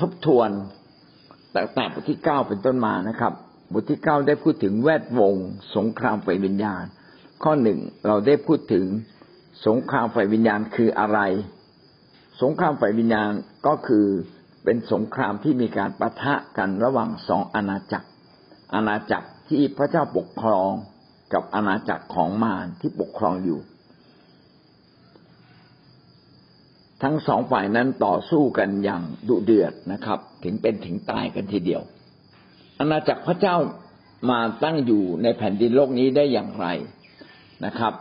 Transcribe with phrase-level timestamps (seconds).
[0.00, 0.50] ทบทวน
[1.52, 3.32] แต่แต่บทที่เก้าเป็นต้นมานะครับ
[3.72, 5.34] บทที่เก้าได้พูดถึงแวดวง
[5.76, 6.84] สงครามไฟวิญญาณ
[7.42, 8.86] ข้อหนึ่งเราได้พูดถึง
[9.66, 11.18] สงครามไฟวิญญาณคืออะไร
[12.42, 13.30] สงครามไฟวิญญาณ
[13.66, 14.06] ก็คือ
[14.64, 18.08] เป็นสงครามที่มีการประทะกันระหว่างสองอาณาจักร
[18.74, 20.70] อาณาจักรที่พระเจ้าปกครอง
[21.32, 23.58] กับอาณาจักรของมารที่ปกครองอยู่
[27.02, 31.82] ทั้งสองฝ่ายนั้นต่อสู้กันอย่างดุเดือดนะครับ ถึงเป็นถึงตายกันทีเดียว
[32.78, 33.56] อาณาจักรพระเจ้า
[34.30, 36.66] มาตั้งอยู่ในแผ่นดินโลกนี้ได้อย่างไร
[37.64, 37.94] นะครับ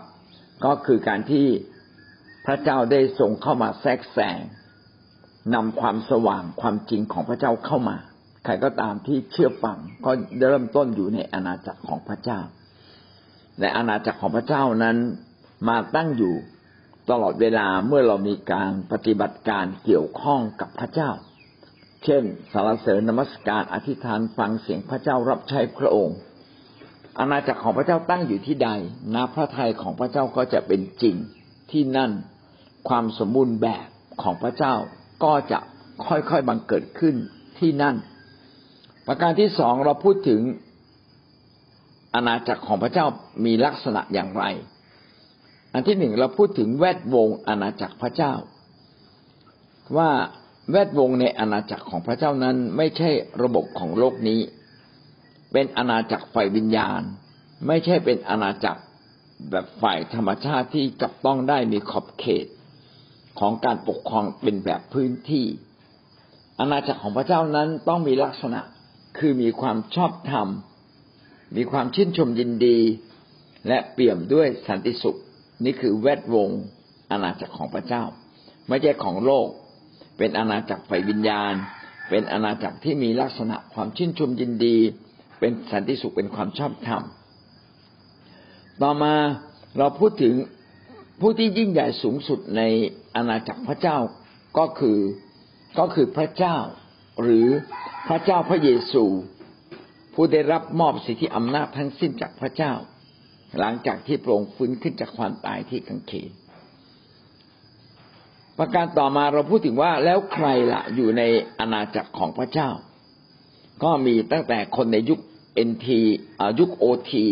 [0.65, 1.45] ก็คือการที่
[2.45, 4.39] พระเจ้าได้ทรงเข้ามาแทรกแซง
[5.55, 7.97] นำความสว่างความจริงของพระเจ้าเข้ามา
[8.45, 10.11] ใครก็ตามที่เชื่อฟังก็
[10.49, 12.39] เริ่มต้นอยู่ในอาณาจักรของพระเจ้า
[13.59, 14.97] ในอาณาจักรของพระเจ้านั้น
[15.69, 16.33] มาตั้งอยู่
[17.09, 21.09] ตลอดเวลาเมื่อเรามีการปฏิบัติการเกี่ยวข้องกับพระเจ้า
[22.03, 26.17] เช่น สารเสริญนมัสการอธิษฐานฟังเสียงพระเจ้ารับใช้พระองค์
[27.19, 28.69] อาณาจักรของพระเจ้าตั้งอยู่ที่ใด
[29.13, 31.15] นาพระทัยของพระเจ้าก็จะเป็นจริง
[31.71, 32.11] ที่นั่น
[32.89, 33.87] ความสมบูรณ์แบบ
[34.21, 34.73] ของพระเจ้า
[35.23, 35.59] ก็จะ
[36.07, 37.15] ค่อยๆบังเกิดขึ้น
[37.59, 37.95] ที่นั่น
[39.07, 40.41] ประการที่สองเราพูดถึง
[42.15, 43.05] อาณาจักรของพระเจ้า
[43.45, 44.43] มีลักษณะอย่างไร
[45.73, 48.33] อันที่หนึ่งเราพูดถึงแวดวงอาณาจักรพระเจ้า
[49.97, 50.11] ว่า
[50.71, 53.09] แวดวงในอาณาจักรของพระเจ้านั้นไม่ใช่
[53.43, 54.39] ระบบของโลกนี้
[55.51, 57.01] เป็นอาณาจักรฝ่ายวิญญาณ
[57.67, 58.81] ไม่ใช่เป็นอาณาจักร
[59.51, 62.45] แบบฝ่ายธรรมชาติที่จับต้องได้มีขอบเขต
[63.39, 65.45] ของการปกครองเป็นแบบพื้นที่
[66.59, 68.59] อาณาจักรของพระเจ้านั้นต้องมีลักษณะ
[69.17, 70.47] คือมีความชอบธรรม
[71.55, 72.79] มีความชื่นชมยินดี
[73.67, 75.19] และเปี่ยมด้วยสันติสุข
[75.65, 76.49] นี่คือแวดวง
[77.11, 78.03] อาณาจักรของพระเจ้า
[78.67, 79.47] ไม่ใช่ของโลก
[80.17, 81.53] เป็นอาณาจักรฝ่ายวิญญาณ
[82.09, 84.77] เป็นอาณาจักรที่มีลักษณะความชื่นชมยินดี
[85.39, 87.03] เป็นสันติสุขเป็นความชอบธรรม
[88.81, 89.15] ต่อมา
[89.77, 90.35] เราพูดถึง
[91.21, 92.61] ผู้ที่ยิ่งใหญ่สูงสุดใน
[93.15, 93.97] อาณาจักรพระเจ้า
[94.57, 94.99] ก็คือ
[95.79, 96.57] ก็คือพระเจ้า
[97.21, 97.47] หรือ
[98.07, 99.03] พระเจ้าพระเยซู
[100.13, 102.73] ผู้ได้รับมอบสิทธิอำนาจทั้งสิ้นจากพระเจ้า
[103.59, 106.31] หลังจากที่พระองค์ฟื้นขึ้นจากความตายที่กังเขน
[108.57, 111.23] ประการต่อมาเราพูดถึงว่าแล้วใครละ่ะอยู่ใน
[111.59, 112.69] อาณาจักรของพระเจ้า
[113.83, 115.19] ก็มีตั้งแต่คนในยุค
[115.55, 116.01] เอ็นที
[116.59, 117.25] ยุคโอที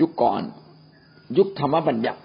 [0.00, 0.42] ยุคก่อน
[1.38, 2.20] ยุคธรรมบัญญัติ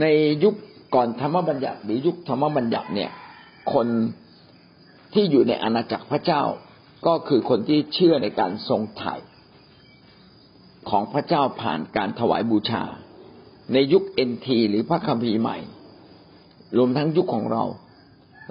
[0.00, 0.04] ใน
[0.44, 0.54] ยุค
[0.94, 3.10] ก่อนธรรมบัญญัติ หรือยุคธรรมบัญญัติเนี่ย
[3.72, 3.86] คน
[5.14, 6.42] ที่อยู่ในอาณาจักรพระเจ้า
[7.06, 9.14] ก็คือคนที่เชื่อในการทรงไถ่
[10.90, 12.84] ของพระเจ้าผ่านการถวายบูชา
[13.72, 15.58] ในยุคเอ็นทีหรือพระคัมภีร์ใหม่
[16.76, 17.64] รวมทั้งยุคของเรา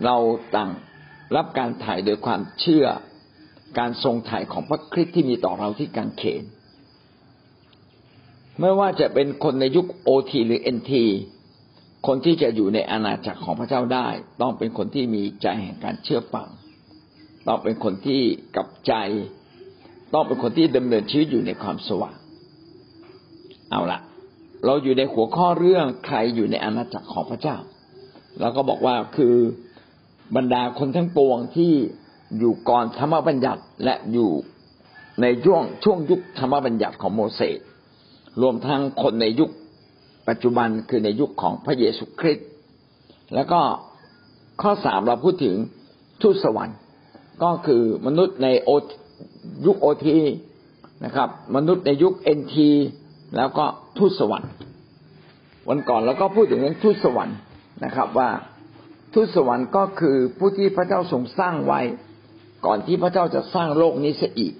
[0.05, 0.17] เรา
[0.55, 0.71] ต่าง
[1.35, 2.85] รับการถ่ายโดยความเชื่อ
[3.79, 6.43] การทรงถ่ายของพระคริสต์ที่มีต่อเราที่กังเขน
[8.59, 11.05] ไม่ว่าจะเป็นคนในยุคโอทีหรือเอ็นที
[12.07, 14.07] คนที่จะอยู่ในอาณาจักรของพระเจ้าได้
[14.41, 16.47] ต้องเป็นคนที่มีใจแห่งการเชื่อฟัง
[17.47, 18.21] ต้องเป็นคนที่
[18.55, 18.93] กับใจ
[20.13, 22.17] ต้องเป็นคนที่ดำเนินชีวิตอยู่ในความสว่าง
[23.71, 23.99] เอาละ
[24.65, 27.57] เราอยู่ในหัวข้อเรื่องใครอยู่ในอาณาจักรของพระเจ้า
[28.39, 29.35] แล้วก็บอกว่าคือ
[30.35, 31.71] บรรดาคนทั้งปวงที่
[32.39, 34.31] อยู่ก่อนธรรมบัญญัติและอยู่
[35.21, 37.59] ในช่วงช่วงยุคธรรมบัญญัติของโมเสส
[38.41, 39.49] รวมทั้งคนในยุค
[40.29, 42.47] ปัจจุบันคือในยุคของพระเยซูคริสต์
[43.35, 43.59] แล้วก็
[44.61, 45.55] ข้อสามเราพูดถึง
[46.21, 46.77] ทูตสวรรค์
[47.43, 48.69] ก็คือมนุษย์ในโอ
[49.65, 50.19] ยุคโอที
[51.05, 52.69] นะครับ มนุษย์ในยุคเอ็นที
[53.35, 53.65] แล้วก็
[53.97, 54.51] ทูตสวรรค์
[55.69, 57.37] วันก่อนเราก็พูดถึงเรื่องทูตสวรรค์
[57.85, 58.29] นะครับ ว่า
[59.13, 61.81] ทูตสวรรค์ก็คือผู้ที่พระเจ้าทรงสร้างไว้
[62.65, 64.53] ก่อนที่พระเจ้าจะสร้างโลกนี้เสียอีก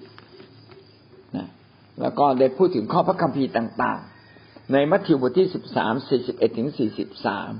[2.00, 4.00] แล้วก็ได้พูดถึงข้อพระคัมภีร์ต่าง
[4.36, 7.50] ๆ ในมัทธิวบทที่สิบสามสี่สิบเอ็ดถึงสี่สิบสาม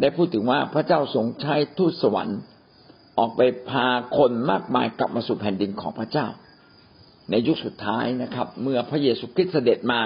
[0.00, 2.38] ได้พูดถึงว่าพระเจ้าทรงใช้ทูตสวรรค์
[3.18, 3.40] ออกไป
[3.70, 3.86] พา
[4.16, 6.26] คนมากมายกลับมาสู่แผ่นดินของพระเจ้า
[7.30, 10.00] ในยุคสุดท้ายนะครับ เมื่อพระเยซูคริสต์เสด็จมา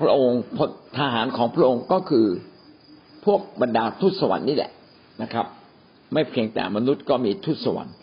[0.00, 0.40] พระองค์
[0.98, 2.26] ทหารของพระองค์ก็คือ
[3.24, 4.72] พวกบรรดาทูตสวรรค์นี่แหละ
[5.22, 5.46] นะครับ
[6.12, 7.94] ไม่เพียงแต่มนุษย์ก็มีทูตสวรรค์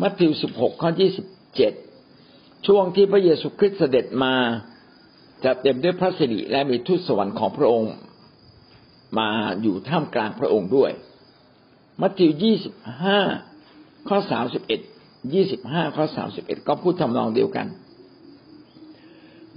[0.00, 1.26] มัทธิวสิบหกข้อยี่สิบ
[1.56, 1.72] เจ็ด
[2.66, 4.34] ช่วงที่พระเยซูคริสต์เสด็จมา
[5.44, 7.92] จะเต็มด้วยพระสิริและมีทูตสวรรค์ของพระองค์
[9.18, 9.28] มา
[9.62, 10.90] อยู่ท่ามกลางพระองค์ด้วย
[12.00, 13.20] มัทธิวยี่สิบห้า
[14.08, 14.80] ข้อสามสิบเอ็ด
[15.32, 17.66] ยี่สิบห้าข้อสามสิบเอ็ดก็พูดทำนองเดียวกัน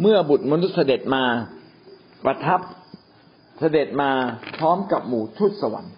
[0.02, 1.24] เมื่อบุตรมนุษย์เสด็จมา
[2.26, 2.60] ประทับ
[3.60, 4.12] เสด็จมา
[4.58, 5.96] พร้อมกับหมู่ทูตสวรรค์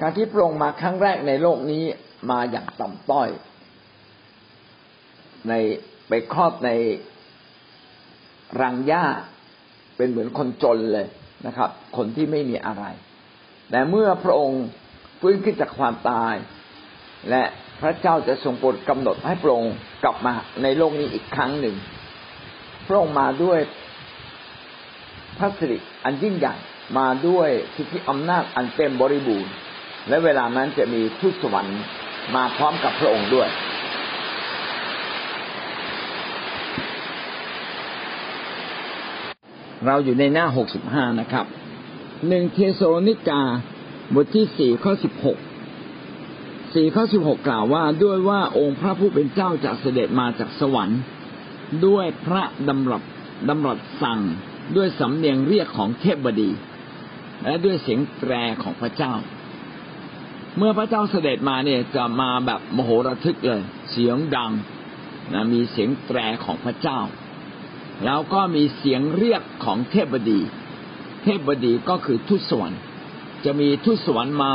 [0.00, 1.84] การที่พระองค์มาครั้งแรกในโลกนี้
[2.30, 3.28] มาอย่างต่ำต้อย
[5.48, 5.52] ใน
[6.08, 6.70] ไปครอบใน
[8.60, 9.06] รังหญ้า
[9.96, 11.06] เป็นเหมือนคนจนเลย
[11.46, 12.84] นะครับ คนที่ไม่มีอะไร
[13.70, 14.64] แต่เมื่อพระองค์
[15.26, 16.34] ฟื้นขึ้นจากความตาย
[17.30, 17.42] และ
[17.80, 19.74] พระเจ้าจะทรงโปรดกำหนดให้พระองค์
[20.04, 20.32] กลับมา
[20.62, 21.74] ในโลกนี้อีกครั้งหนึ่ง
[22.88, 23.58] พระองค์มาด้วย
[25.38, 26.54] พระสิริอันยิ่งใหญ่
[26.98, 29.52] มาด้วยสิทธิอำนาจอันเต็มบริบูรณ์
[30.08, 31.80] และเวลานั้นจะมีทูตสวรรค์
[32.34, 33.48] มาพร้อมกับพระองค์ด้วย
[39.86, 41.46] เราอยู่ในหน้าหกสิบห้านะครับ
[42.28, 43.42] หนึ่งเทโลนิกา
[44.12, 45.38] บทที่สี่ข้อสิบหก
[46.74, 51.00] สี่ข้อสิบหกกล่าวว่าด้วยว่าองค์พระผู้เป็นเจ้าจะเสด็จมาจากสวรรค์
[51.86, 53.02] ด้วยพระดำรับ
[53.48, 54.20] ดำรัสสั่ง
[54.76, 56.50] ด้วยสำเนียงเรียกของเทพบดี
[57.44, 59.12] และด้วยเสียงแตรของพระเจ้า
[60.56, 64.52] เมื่อพระเจ้าเสด็จมาเนี่ยจะมาแบบมโหระทึกเลย เสียงดัง
[65.32, 67.00] นะมีเสียงแตรของพระเจ้า
[68.04, 70.40] แล้วก็มีเสียงเรียกของเทพบดี
[71.22, 72.80] เทพบดีก็คือทุตสวรรค์
[73.44, 74.52] จะมีทุตสวรรค์มา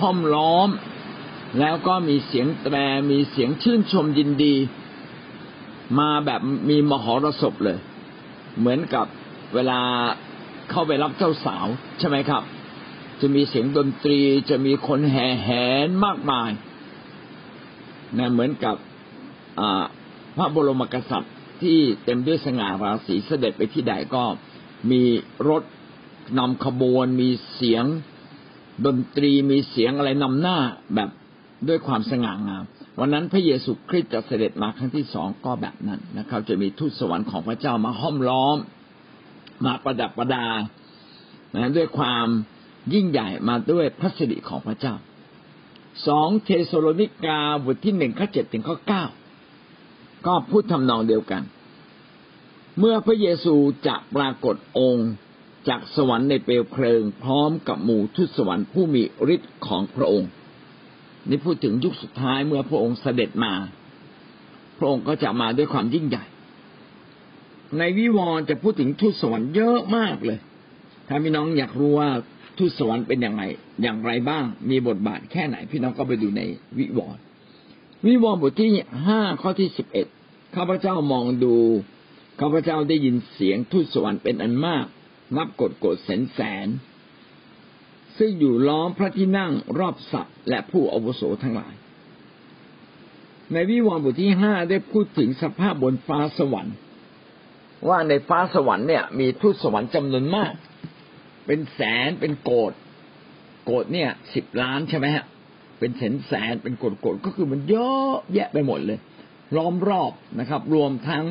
[0.00, 0.68] ห้อมล้อม
[1.60, 2.76] แล้วก็มีเสียงแตร
[3.10, 4.54] มีเสียงชื่นชมยินดี
[5.98, 6.40] มาแบบ
[6.70, 7.78] มีมหรสพเลย
[8.58, 9.06] เหมือนกับ
[9.54, 9.80] เวลา
[10.70, 11.66] เข้าไปรับเจ้าสาว
[11.98, 12.42] ใช่ไหมครับ
[13.20, 14.20] จะมีเสียงดนตรี
[14.50, 15.48] จะมีคนแห่แห
[15.86, 16.50] นมากมาย
[18.18, 18.76] นะเหมือนกับ
[20.36, 24.24] พระบรมกษัตริย์ที่เต็มด้วยสง่าราศีเสด็จไปที่ใดก็
[24.90, 25.02] มี
[25.48, 25.62] รถ
[26.38, 27.84] นำขบวนมีเสียง
[28.86, 30.58] ดนตรีมีเสียงอะไรนำหน้า
[30.94, 31.10] แบบ
[31.68, 32.64] ด้วยความสง่างาม
[32.98, 38.56] วันนั้นพระเยซูคริสต์จะเสด็จมาครั้งที่สองก็แบบนั้นนะครับ จะมีทูตสวรรค์ของพระเจ้ามาห้อมล้อม
[39.64, 40.46] มาประดับประดา
[41.54, 42.26] นะด้วยความ
[42.94, 44.94] ยิ่งใหญ่มาด้วยพระสิริของพระเจ้า
[46.06, 49.04] สองเทสโลนิกาบทที่หนึ่งข้อเจ็ดถึงข้อเก้า
[50.26, 51.42] ก็พูดทำนองเดียวกัน
[52.78, 53.54] เมื่อพระเยซู
[53.86, 55.10] จะปรากฏองค์
[55.68, 59.02] จากสวรรค์ในเปลวเพลิง พร้อมกับหมู่ทุสวรรค์ผู้มี
[59.34, 60.30] ฤทธิ์ของพระองค์
[61.28, 63.54] นี่พูดถึงยุคสุดท้ายเมื่อพระองค์เสด็จมา
[64.78, 66.24] พระองค์ก็จะมาด้วยความยิ่งใหญ่
[67.78, 70.38] ในวิวรณ์จะพูดถึงทูตสวรรค์เยอะมากเลย
[71.08, 72.08] ถ้าพี่น้องอยากรู้ว่า
[72.58, 73.42] ทูตสวรรค์เป็นอย่างไร
[73.82, 76.42] อย่างไรบ้าง มีบทบาทแค่ไหน พี่น้องก็ไปดูใน
[76.78, 77.22] วิวรณ์
[78.06, 78.70] วิวรณ์บทที่
[79.06, 80.06] ห้าข้อที่สิบเอ็ด
[80.56, 81.56] ข้าพเจ้ามองดู
[82.40, 84.86] ข้าพเจ้าได้ยินเสียงทูตสวรรค์เป็นอันมาก
[85.36, 86.68] นับกดกดแสนแสน
[88.18, 91.74] ซึ่งอยู่ล้อมพระที่นั่งรอบสัตว์และผู้อาวุโสทั้งหลาย
[93.52, 96.76] ในวิวรณ์บทที่ห้าได้พูดถึงสภาพบนฟ้าสวรรค์
[97.88, 100.52] ว่าในฟ้าสวรรค์เนี่ยมีทูตสวรรค์จำนวนมาก
[101.46, 102.72] เป็นแสนเป็นโกด
[103.64, 105.24] โกดเนี่ยสิบล้านใช่ไหมฮะ
[105.78, 108.98] เป็นแสนแสนเป็นโกดโกดก็คือมันเยอะแยะไปหมดเลย
[109.56, 111.24] ล้อมรอบนะครับ รวมทั้ง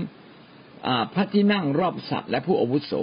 [1.14, 2.94] พระที่นั่งรอบสัตว์และผู้อาวุโส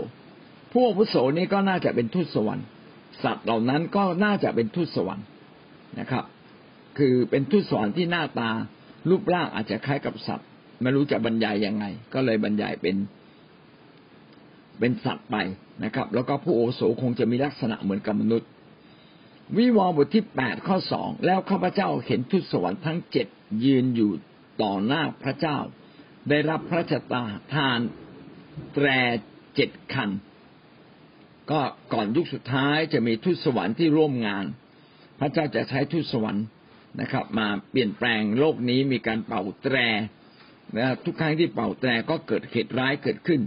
[0.73, 2.67] ผู้อาวุโสนี่ก็น่าจะเป็นทูตสวรรค์
[3.25, 5.27] สัตว์เหล่านั้นก็น่าจะเป็นทูตสวรรค์
[6.01, 6.25] นะครับ
[6.99, 8.51] คือเป็นทูตสวรรค์ที่หน้าตา
[9.09, 10.49] รูปร่างอาจจะคล้ายกับสัตว์
[10.83, 11.85] ไม่รู้จะบรรยายยังไง
[12.15, 12.97] ก็เลยบรรยายเป็น
[14.79, 15.37] เป็นสัตว์ไป
[15.85, 18.49] นะครับ แล้วก็ผู้โอโสคงจะมีลักษณะเหมือนกับมนุษย์
[19.57, 23.27] วิวรณ์บทที่แปดข้อสองแล้วข้าพเจ้าเห็นทุตสวรรค์ทั้งเจ็ด
[23.65, 24.11] ยืนอยู่
[24.63, 25.59] ต่อหน้าพระเจ้า
[26.29, 27.23] ได้รับพระชะตา
[27.55, 27.81] ทาน
[28.75, 28.87] แตร
[29.55, 30.11] เจ็ดคัน
[31.51, 31.61] ก็
[31.93, 34.45] ก่อนยุคสุดท้ายจะมีทุตสวรรค์ที่ร่วมงาน
[35.19, 36.45] พระเจ้าจะใช้ทุตสวรรค์
[37.01, 39.77] นะครับ มาเปลี่ยนแปลงโลกนี้มีการเป่าแตร
[40.77, 43.41] นะทุกครั้งที่เป่าแตรก็เกิดเหตุร้ายเกิดขึ้น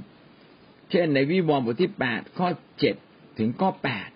[0.90, 2.48] เช่นในวิวรณ์บทที่แปดข้อ
[2.80, 2.96] เจ็ด
[3.40, 4.10] ถึงข้อแปด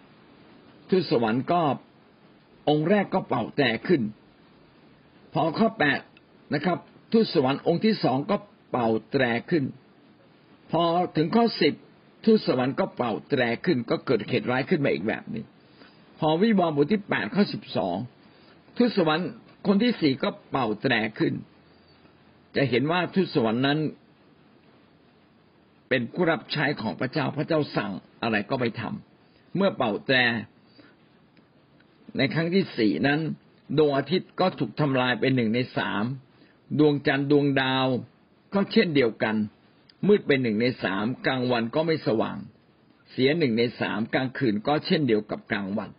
[0.90, 1.62] ทูตสวรรค์ก็
[2.70, 4.02] องค์แรกก็เป่าแตรขึ้น
[5.34, 6.00] พอข้อแปด
[6.54, 6.78] นะครับ
[7.12, 8.38] ทูตสวรรค์องค์ที่สองก็
[8.72, 9.64] เป่าแตรขึ้น
[10.72, 10.84] พอ
[11.18, 11.74] ถึงข้อสิบ
[12.28, 15.46] ทูตสวรรค์ก็เป่าแตรขึ้น ก็เกิดเหตุร้ายขึ้นมาอีกแบบหนึ่ง
[16.20, 17.98] พอวิวรณ์บทที่แปดข้อสิบสอง
[18.78, 19.30] ทูตสวรรค์
[19.68, 21.34] คนที่สี่ก็เป่าแตรขึ้น
[22.56, 23.80] จะเห็นว่าทูตสวรรค์นั้น
[25.90, 27.92] เป็นผู้รับใช้ของพระเจ้าพระเจ้าสั่ง
[28.24, 30.18] อะไรก็ไปทำเมื่อเป่าแตร
[32.18, 33.20] ในครั้งที่สี่นั้น
[33.78, 36.04] ดวงอาทิตย์ก็ถูกทำลายเป็นหนึ่งในสาม
[36.80, 37.88] ดวงจันทร์ดวงดาว
[38.54, 39.36] ก็เช่นเดียวกัน
[40.06, 42.38] มืดเป็นหนึ่งในสามกลางวันก็ไม่สว่าง
[43.12, 45.90] เสียหนึ่งในสามกลางคืนก็เช่นเดียวกับกลางวัน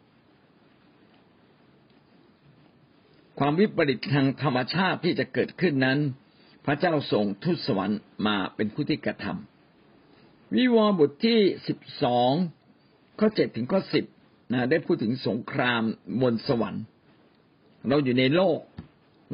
[3.39, 5.99] ความวิปริตทางธรรมชาติที่จะเกิดขึ้นนั้น
[6.65, 12.33] พระเจ้าส่งทูตสวรรค์มาเป็นผู้ที่กระทำวิวรณ์บทที่สิบสอง
[13.19, 14.05] ข้อเจ็ดถึงข้อสิบ
[14.53, 15.83] นะได้พูดถึงสงคราม
[16.23, 16.83] บนสวรรค์
[17.89, 18.59] เราอยู่ในโลก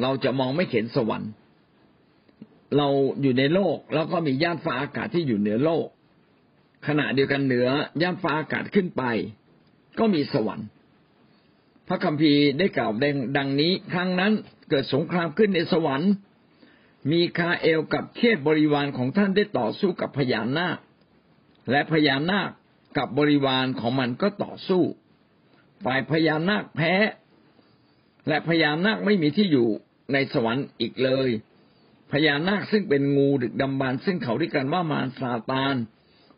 [0.02, 1.30] เราจะมองไม่เห็นสวรรค์
[2.76, 2.88] เรา
[3.22, 5.86] อยู่ในโลกแล้วก็มีย่านฟ้าอากาศที่อยู่เหนือโลก
[6.86, 7.68] ขณะเดียวกันเหนือ
[8.02, 9.02] ย่านฟ้าอากาศขึ้นไป
[9.98, 10.68] ก็มีสวรรค์
[11.88, 12.92] พระคัมภีร์ได้กล่าว
[13.36, 14.32] ดังนี้ ครั้งนั้น
[14.70, 16.12] เกิดสงครามขึ้นในสวรรค์
[17.12, 20.78] มีคาเอลกับเทพบริวารของท่านได้ต่อสู้กับพญานาค
[21.70, 22.50] และพญานาค
[22.98, 24.82] กับบริวารของมันก็ต่อสู้
[25.84, 26.94] ฝ่ายพญานาคแพ้
[28.28, 29.68] และพญานาคไม่มีที่อยู่
[30.12, 31.28] ในสวรรค์อีกเลย
[32.14, 35.74] พญานาคซึ่งเป็นงูดึกดำบรรซึ่งเขาเรียกกันว่ามารซาตาน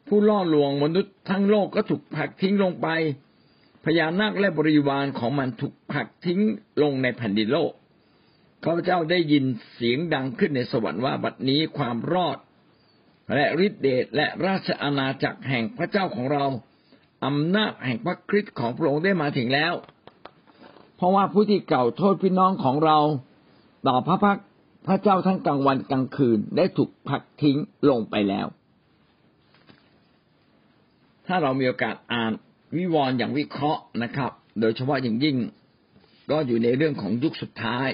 [0.06, 2.88] ผู้ล่อลวงมนุษย์ทั้งโลกก็ถูกผลักทิ้งลงไป
[3.84, 6.40] พญานาคและบริวารของมันถูกผลักทิ้ง
[6.82, 7.72] ลงในแผ่นดินโลก
[8.64, 12.38] ข้าพเจ้าได้ยินเสียงดังขึ้นในสวรรค์ว่าบัดนี้ความรอด
[13.34, 16.44] และฤทธิเดชและราชอาณาจักรแห่งพระเจ้าของเรา
[17.26, 19.74] อำนาจแห่งพระคริสต์ของพระองค์ได้มาถึงแล้ว
[20.96, 22.98] เพราะว่าผู้ที่เก่าโทษพี่น้องของเรา
[23.88, 24.38] ต่อพระพัก
[24.86, 28.46] พระเจ้าทั้งกลางวันกลางคืนได้ถูกพักทิ้งลงไปแล้ว
[31.26, 32.32] ถ้าเรามีโอกาสอ่าน
[32.76, 35.36] วิวรณ์อย่างวิเคราะห์นะครับ โดยเฉพาะอย่างยิ่ง
[36.30, 37.88] ก็อยู่ในเรื่องของยุคสุดท้าย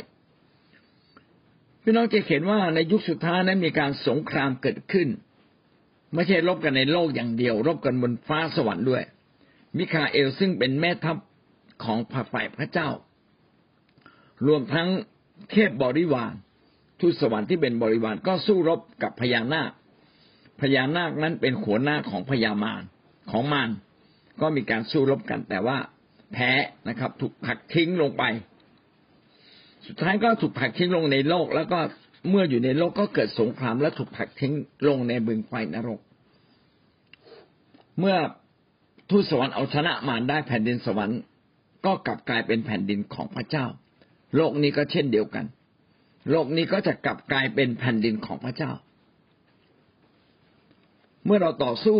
[1.83, 5.09] พี่น้องจะเห็นว่าในยุคสุดท้ายนั้นมีการสงครามเกิดขึ้น
[6.15, 9.03] ไม่ใช่รบกันในโลกอย่างเดียว รบกันบนฟ้าสวรรค์ด้วย
[9.77, 11.17] มิคาเอลซึ่งเป็นแม่ทัพ
[11.85, 11.99] ของ
[12.33, 12.89] ฝ่ายพระเจ้า
[14.47, 14.89] รวมทั้ง
[15.51, 16.33] เทพบริวาร
[17.03, 19.71] ทูตสวรรค์ที่เป็นบริวารก็สู้รบกับพญานาค
[20.61, 22.83] พญานาคนั้นเป็นหัวหน้าของพญามาร
[23.31, 23.71] ของมาร
[24.41, 25.79] ก็มีการสู้รบกัน แต่ว่า
[26.33, 26.51] แพ้
[26.89, 28.23] นะครับ ถูกผักทิ้งลงไป
[29.87, 31.79] สุดท้ายก็ถูกผลักทิ้งลงในโลก แล้วก็
[32.31, 34.53] เมื่ออยู่ในโลกก็เกิดสงครามและถูกผลักทิ้ง
[34.89, 36.01] ลงในบึงไฟนรก
[37.99, 38.17] เมื่อ
[39.11, 41.21] ทูตสวรรค์เอาชนะมารได้แผ่นดินสวรรค์
[41.87, 43.67] ก็กลับกลายเป็นแผ่นดินของพระเจ้า
[44.37, 45.45] โลกนี้ก็เช่นเดียวกัน
[46.31, 48.73] โลกนี้ก็จะกลับกลายเป็นแผ่นดินของพระเจ้า
[51.25, 51.99] เมื่อเราต่อสู้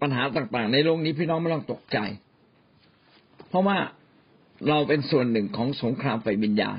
[0.00, 1.98] ปัญหาต่างๆ ในโลกนี้พี่น้องไม่ต้องตกใจ
[3.48, 3.78] เพราะว่า
[4.68, 6.78] เราเป็นส่วนหนึ่งของสงครามไฟวิญญาณ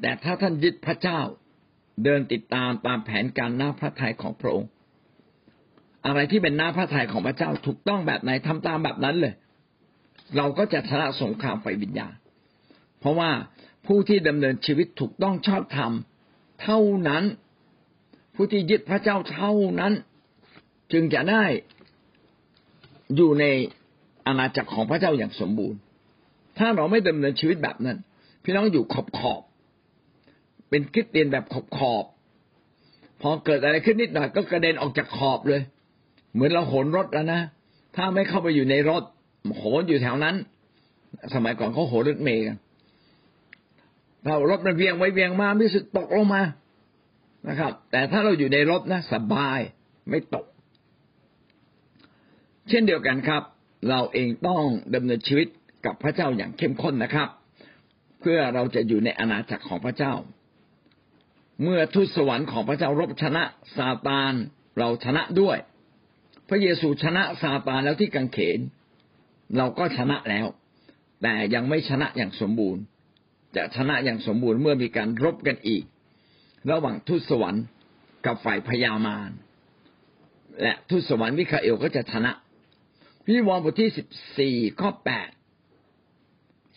[0.00, 1.20] แต่ถ้าท่านยึดพระเจ้า
[2.04, 4.70] เดินติดตามตามแผนการหน้าพระทัยของพระองค์
[6.06, 9.34] อะไรที่เป็นหน้าพระทัยของพระเจ้าถูกต้องแบบไหนทำตามแบบนั้นเลย
[10.36, 12.14] เราก็จะชนะสงครามไฟวิญญาณ
[13.00, 13.30] เพราะว่า
[13.86, 15.92] ผู้ที่ดำเนินชีวิตถูกต้องชอบธรรม
[16.62, 17.24] เท่านั้น
[18.34, 19.92] ผู้ที่ยึดพระเจ้าเท่านั้น
[20.92, 21.44] จึงจะได้
[23.16, 23.44] อยู่ใน
[24.26, 25.78] อาณาจักรของพระเจ้าอย่างสมบูรณ์
[26.58, 27.98] ถ้าเราไม่ดำเนินชีวิตแบบนั้น
[28.42, 29.42] พี่น้องอยู่ขอบขอบ
[30.68, 32.04] เป็นคิดเตียนแบบขอบขอบ
[33.20, 35.62] พอเกิดอะไรขึ้นนิดหน่อยก็กระเด็นออกจากขอบเลย
[36.32, 37.40] เหมือนเราโหนรถแล้วนะ
[37.96, 39.02] ถ้าไม่เข้าไปอยู่ในรถ
[39.56, 40.36] โหนอยู่แถวนั้น
[41.34, 42.56] สมัยก่อนเขาโหนรถเมย์กัน
[44.24, 46.42] ถ้ารถมันเวียงไว้เวียงมาไม่สุดตกลงมา
[47.48, 49.58] นะครับ แต่ถ้าเราอยู่ในรถนะสบาย
[50.08, 50.46] ไม่ตก
[52.68, 53.42] เช่นเดียวกันครับ
[53.88, 54.64] เราเองต้อง
[54.94, 55.48] ดำเนินชีวิต
[55.86, 57.28] กับพระเจ้าอย่างเข้มข้นนะครับ
[58.20, 60.12] เพื่อเราจะอยู่ในอาณาจักรของพระเจ้า
[61.62, 63.42] เมื่อทูตสวรรค์ของพระเจ้ารบชนะ
[63.76, 64.32] ซาตาน
[64.78, 65.58] เราชนะด้วย
[66.48, 68.58] พระเยซูชนะซาตานแล้วที่กังเขน
[69.56, 70.46] เราก็ชนะแล้ว
[71.22, 72.82] แต่ยังไม่ชนะอย่างสมบูรณ์
[73.56, 75.84] จะชนะอย่างสมบูรณ์เมื่อมีการรบกันอีก
[76.70, 77.64] ระหว่างทูตสวรรค์
[78.26, 79.30] กับฝ่ายพญามาร
[80.62, 82.32] และทูตสวรรค์มิคาเอลก็จะชนะ
[83.24, 84.08] พิวรณ์บทที่สิบ
[84.38, 85.30] สี่ข้อแปด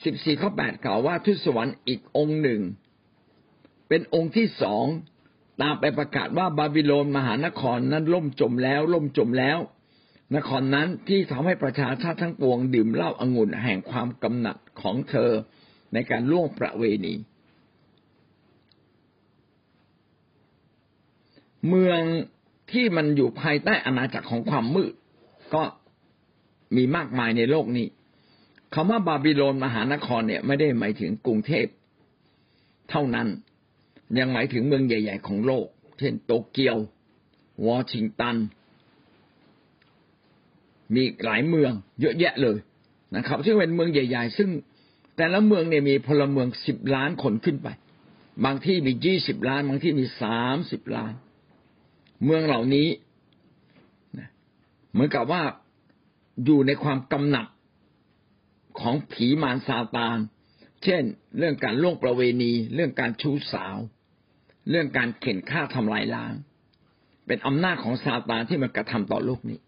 [0.03, 2.61] สิบสี่ข้อแปดกล่าวว่าทูตสวรรค์อีกองค์หนึ่ง
[3.87, 4.85] เป็นองค์ที่สอง
[5.61, 9.59] ตามไปประกาศว่าบาบิโลนมหานครนั้นล่มจมแล้วล่มจมแล้ว
[10.35, 15.31] นครนั้นที่ทำให้ประชาชาติทั้งปวงดื่มเหล้าอางุ่นแห่งความกำหนัดของเธอ
[15.93, 17.15] ในการล่วงประเวณี
[21.69, 22.01] เมือง
[22.71, 24.93] ที่มันอยู่ภายใต้อาณาจักรของความมืด
[25.53, 25.63] ก็
[26.75, 27.87] มีมากมายในโลกนี้
[28.73, 31.67] คำว่าบาบิโลนมหานครเนี่ย ไม่ได้หมายถึงกรุงเทพ
[32.89, 33.27] เท่านั้น
[34.19, 35.65] ยังหมายถึงเมืองใหญ่ ๆ ของโลก
[35.99, 36.77] เช่นโตเกียว
[37.67, 38.35] วอชิงตัน
[40.95, 42.57] มีหลายเมืองเยอะแยะเลย
[43.15, 44.49] นะครับ ซึ่งเป็นเมืองใหญ่ ๆ ซึ่ง
[45.17, 47.67] แต่ละเมืองเนี่ยมีพลเมืองสิบล้านคนขึ้นไป
[48.45, 51.13] บางที่มียี่สิบล้าน บางที่มีสามสิบล้าน
[52.25, 52.87] เมืองเหล่านี้
[54.91, 55.43] เหมือนกับว่า
[56.45, 57.47] อยู่ในความกำหนัด
[58.79, 60.17] ของผีมารซาตาน
[60.83, 61.03] เช่น
[61.37, 63.77] เรื่องการล่วงประเวณี เรื่องการชู้สาว
[64.69, 66.33] เรื่องการเข็นฆ่าทำลายล้าง
[67.27, 69.59] เป็นอำนาจของซาตานที่มันกระทำต่อโลกนี้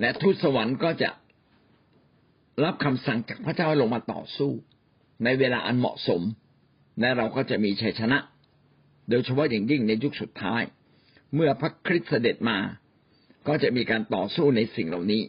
[0.00, 1.10] และทูตสวรรค์ก็จะ
[2.64, 4.50] รับคำสั่งจากพระเจ้าลงมาต่อสู้
[5.24, 6.22] ในเวลาอันเหมาะสม
[7.00, 8.18] และเราก็จะมีชัยชนะ
[9.10, 10.62] โดยเฉพาะอย่างยิ่งในยุคสุดท้าย
[11.34, 12.58] เมื่อพระคริสต์เสด็จมา
[13.48, 15.22] ก็จะมีการต่อสู้ในสิ่งเหล่านี้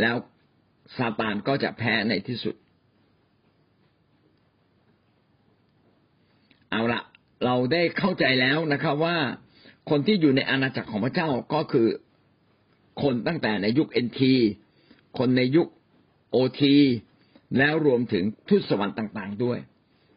[0.00, 0.16] แล้ว
[0.96, 2.54] ซาตานก็จะแพ้ในที่สุด
[6.70, 7.02] เอาละ
[7.44, 9.16] เราได้เข้าใจแล้วนะครับว่า
[9.90, 11.88] คนที่อยู่ในอาณาจักรของพระเจ้าก็คือ
[13.02, 14.34] คนตั้งแต่ในยุคเอ็นที
[15.18, 15.68] คนในยุค
[16.30, 16.76] โอที
[17.58, 19.58] แล้วรวมถึงทุตสวรรค์ต่างๆด้วย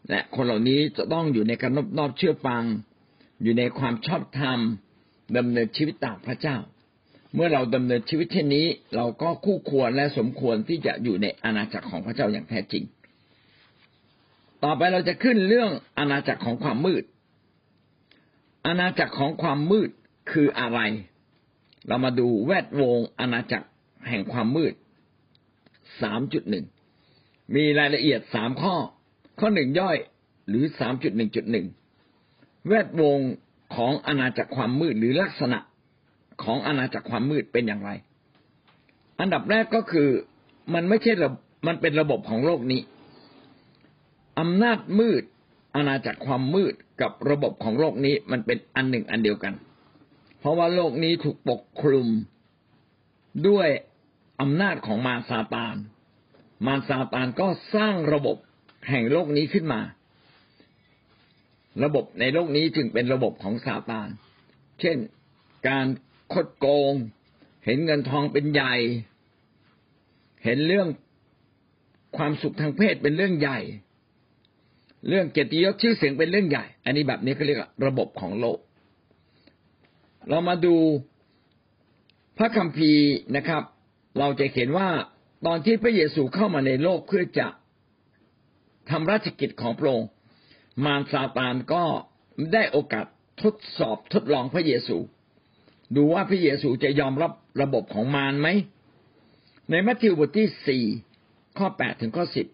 [0.10, 2.63] และคนเหล่านี้จะต้องอยู่ในการนอบนอบเชื่อฟัง
[3.43, 4.60] อยู่ในความชอบธรรม
[5.38, 6.58] ดำเนินชีวิตตามพระเจ้า
[7.34, 8.65] เมื่อเราดำเนินชีวิตเช่นนี้
[8.96, 12.84] เราก็คู่ควรและสมควรที่จะอยู่ในอาณาจักรของพระเจ้าอย่างแท้จริง
[14.63, 17.03] ต่อไปเราจะขึ้นเรื่องอาณาจักรของความมืด
[18.67, 19.89] อาณาจักรของความมืด
[20.32, 20.79] คืออะไร
[21.88, 23.67] เรามาดูแวดวงอาณาจักร
[24.10, 24.74] แห่งความมืด
[26.01, 26.65] สามจุดหนึ่ง
[27.55, 28.75] มีรายละเอียดสามข้อ
[29.39, 29.97] ข้อหนึ่งย่อย
[30.50, 31.67] หรือสามจุดหนึ่งจุดหนึ่ง
[32.67, 33.19] แวดวง
[33.75, 35.59] ของอาณาจักรความมืดหรือลักษณะ
[36.43, 37.91] ของอาณาจักรความมืดเป็นอย่างไร
[39.19, 40.09] อันดับแรกก็คือ
[40.73, 41.29] มันไม่ใช่ระ
[41.67, 42.81] มันเป็นระบบของโลกนี้
[44.39, 45.23] อำนาจมืด
[45.75, 49.53] อาณาจักรความมืดกับระบบของโลกนี้มันเป็นอันหนึ่งอันเดียวกัน
[50.39, 52.07] เพราะว่าโลกนี้ถูกปกคลุม
[53.47, 53.69] ด้วย
[54.43, 55.75] อำนาจของมารซาตาน
[56.65, 58.38] มารซาตานก็สร้างระบบ
[58.89, 59.81] แห่งโลกนี้ขึ้นมา
[61.83, 64.07] ระบบในโลกนี้จึงเป็นระบบของซาตาน
[64.79, 64.97] เช่น
[65.67, 65.85] การ
[66.33, 66.93] คดโกง
[67.65, 68.75] เห็นเงินทองเป็นใหญ่
[70.45, 70.88] เห็นเรื่อง
[72.17, 73.59] ความสุขทางเพศเป็นเรื่องใหญ่
[75.09, 78.59] เรื่องเกียรติยศชื่อเสียงเป็นเรื่องใหญ่ อันนี้แบบนี้เขาเรียกระบบของโลก
[80.29, 80.75] เรามาดู
[82.38, 83.63] พระคัมภีร์นะครับ
[84.19, 84.89] เราจะเห็นว่า
[85.45, 87.47] ตอนที่พระเยซูเข้ามาในโลกเพื่อจะ
[88.89, 90.09] ทำราชกิจของพระองค์
[90.85, 91.83] มารซาตานก็
[92.53, 93.05] ได้โอกาส
[93.41, 94.97] ทดสอบทดลองพระเยซู
[95.95, 98.47] ดูว่าพระเยซูจะยอมรับระบบของมารไหม
[99.69, 100.83] ในมัทธิวบทที่สี่
[101.57, 102.47] ข้อแปดถึงข้อสิบ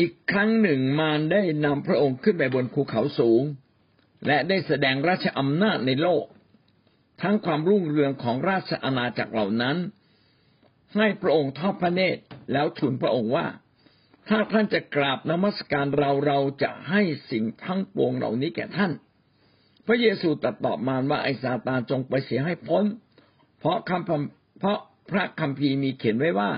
[0.00, 3.42] อีกครั้งหนึ่งมารได้นำพระองค์ขึ้นไปบนภูเขาสูง
[4.26, 6.24] และได้แสดงราชอำนาจในโลก
[7.22, 9.76] ทั้งความรุ่งเรืองของราชอาณาจักรเหล่านั้น
[10.96, 12.20] ให้พระองค์ทอดพระเนตร
[12.52, 13.46] แล้วทูลพระองค์ว่า
[14.28, 18.92] ถ้าท่านจะกราบนมัสการเราเราจะให้สิ่งทั้งปวงเหล่านี้แก่ท่าน
[19.86, 22.84] พระเยซูตรัสตอบมารว่าไอซาตานจงไปเสียให้พ้น
[23.58, 24.78] เพราะคำเพราะ
[25.10, 26.50] พระคัมภีร์มีเขียนไว้ว่า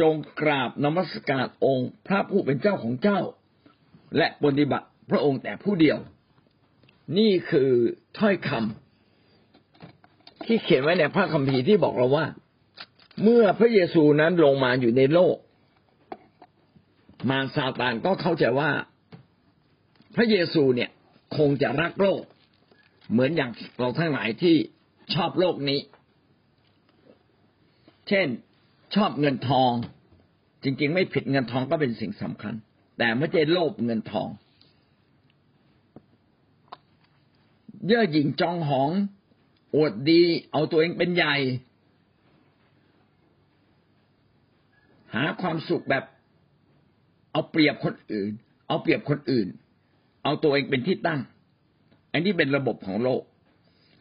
[0.00, 3.20] จงกราบนมัสการองค์พระผู้เป็นเจ้าของเจ้า
[4.16, 5.98] และปฏิบัติพระองค์แต่ผู้เดียว
[7.18, 7.70] นี่คือ
[8.18, 12.26] ถ้อยคำที่เขียนไว้ในพระคัมภีร์ที่บอกเราว่า
[13.22, 15.36] เมื่อพระเยซูนั้นลงมาอยู่ในโลก
[17.30, 18.70] มารซาตานก็เข้าใจว่า
[20.16, 20.90] พระเยซูเนี่ย
[21.36, 22.22] คงจะรักโลก
[23.10, 24.56] เหมือนอย่างเราทั้งหลายที่
[25.14, 25.80] ชอบโลกนี้
[28.08, 28.28] เช่น
[28.94, 29.72] ชอบเงินทอง
[30.62, 32.54] จริง ๆ ไม่ผิดเงินทองก็เป็นสิ่งสำคัญ
[32.98, 34.28] แต่ไม่ใช่โลภเงินทอง
[37.86, 38.90] เย่อหยิ่งจองหอง
[39.74, 41.34] อวดดี เอาตัวเองเป็นใหญ่
[45.14, 46.04] หาความสุขแบบ
[47.32, 48.32] เอาเปรียบคนอื่น
[48.68, 49.48] เอาเปรียบคนอื่น
[50.24, 51.20] เอาตัวเองเป็นที่ตั้ง
[52.12, 53.22] อันนี้เป็นระบบของโลก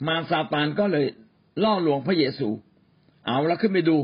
[0.08, 1.06] มาซาตานก็เลย
[1.64, 2.50] ล่อลวงพระเยซู
[3.28, 3.98] เอาแล้วขึ้นไปดู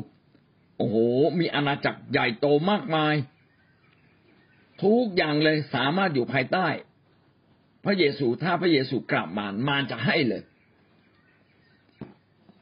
[0.77, 0.95] โอ้โห
[1.39, 3.15] มีอาณาจักรใหญ่โตมากมาย
[4.83, 6.67] ทุกอย่างเลยสามารถอยู่ภายใต้
[7.85, 10.43] พระเยซูถ้าพระเยซูกลับมารมารจะให้เลย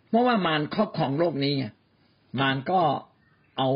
[0.09, 1.65] เพราะว่ามารครอบครองโลกนี้ไง
[2.39, 2.81] มารก็
[3.57, 3.69] เอา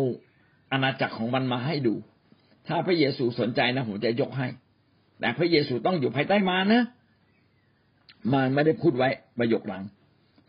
[0.71, 1.95] อาณาจักรของมันมาให้ดู
[2.67, 4.47] ถ้าพระเยซูสนใจนะผมจะยกให้
[5.19, 6.81] แต่พระเยซูต้องอยู่ภายใต้มานะ
[8.31, 9.83] มารไม่ได้พูดไว้ประโยคหลัง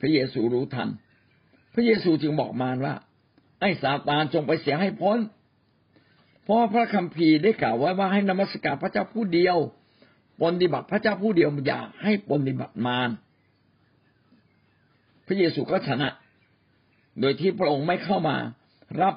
[0.00, 0.88] พระเยซูรู้ทัน
[1.74, 2.94] พระเยซูจึงบอกมารว่า
[3.60, 5.18] ไอ้ซาตานจงไปเสียให้พ้น
[6.42, 9.56] เพราะพระคัมภีร์ได้กล่าวไว้ว่าให้นมัสการพระเจ้าผู้เดียว
[10.42, 13.10] ปฏิบัติพระเจ้าผู้เดียวอย่าให้ปฏิบัติมาร
[15.26, 16.08] พระเยซูก็ชนะ
[17.20, 18.36] โดยที่พระองค์ไม่เข้ามา
[19.00, 19.14] รับ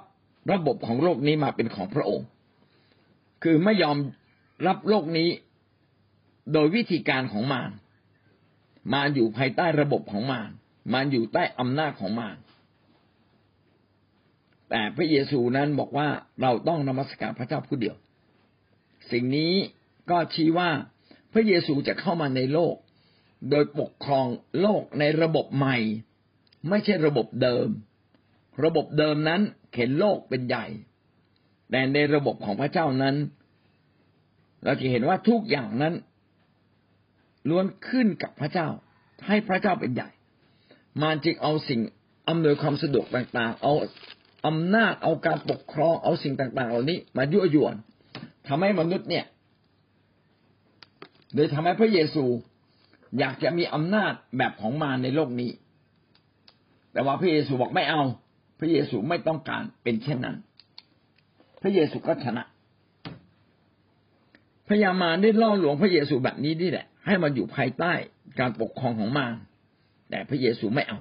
[0.52, 2.28] ระบบของโลกนี้มาเป็นของพระองค์
[3.44, 3.98] คือไม่ยอม
[4.68, 5.30] รับโลกนี้
[6.54, 7.72] โดยวิธีการของมาร
[8.94, 10.50] มารอยู่ภายใต้ระบบของมาร
[10.94, 12.38] มารอยู่ใต้อำนาจของมาร
[14.70, 16.08] แต่พระเยซูนั้นบอกว่า
[16.42, 17.96] เราต้องนมัสการพระเจ้าผู้เดียว
[19.12, 19.54] สิ่งนี้
[20.10, 20.70] ก็ชี้ว่า
[21.34, 22.76] พระเยซูจะเข้ามาในโลก
[23.50, 24.28] โดยปกครอง
[24.62, 25.78] โลกในระบบใหม่
[26.70, 27.68] ไม่ใช่ระบบเดิม
[28.64, 29.42] ระบบเดิมนั้น
[29.74, 30.66] เข็นโลกเป็นใหญ่
[31.70, 33.16] แต่ในระบบของพระเจ้านั้น
[34.64, 35.94] เราจะเห็นว่าทุกอย่างนั้น
[37.50, 38.68] ล้วนขึ้นกับพระเจ้า
[39.28, 40.10] ให้พระเจ้าเป็นใหญ่
[41.02, 41.82] มารจึงเอาสิ่ง
[42.30, 43.74] อำนวยความสะดวกต่างๆ เอา
[44.48, 47.76] อำนาจเอาการปกครองเอาสิ่งต่าง ๆ เหล่านี้ มายั่วยวน
[48.48, 49.26] ทำให้มนุษย์เนี่ย
[51.36, 52.26] โดยทำให้พระเยซู
[53.20, 55.52] อยากจะมีอำนาจแบบของมารในโลกนี้
[56.94, 58.02] แต่ว่าพระเยซูบอกไม่เอา
[58.60, 60.36] พระเยซูไม่ต้องการเป็นเช่นนั้น
[61.62, 62.44] พระเยซูก็ชนะ
[64.70, 67.94] พยามารได้ล่อลวงพระเยซูแบบนี้นี่แหละ ให้มาอยู่ภายใต้
[68.40, 69.34] การปกครองของมาร
[70.10, 71.00] แต่พระเยซูไม่เอา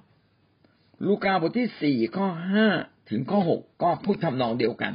[1.06, 2.66] ลูกาบทที่สี่ข้อห้า
[3.10, 4.92] ถึงข้อหกก็พูดทำนองเดียวกัน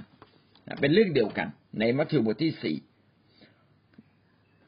[0.80, 1.48] เป็นเรื่องเดียวกัน
[1.80, 2.76] ในมัทธิวบทที่สี่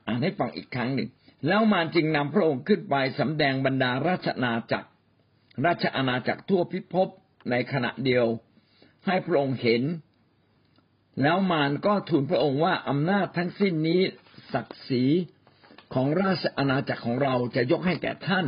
[0.07, 1.09] อ่านให้ฟังอีกครั้งหนึ่ง
[1.47, 4.89] แล้วมารจึงนำพระองค์ขึ้นไปสำแดงบรรดาราชนาจักร
[5.65, 7.09] ราชอาณาจักรทั่วพิภพ
[7.49, 8.25] ในขณะเดียว
[9.05, 9.83] ให้พระองค์เห็น
[11.21, 14.01] แล้วมารก็ทูลพระองค์ว่าอำนาจทั้งสิ้นนี้
[14.53, 15.03] ศักดิ์ศรี
[15.93, 18.45] ของราชอาณาจักรของเราจะยกให้แก่ท่าน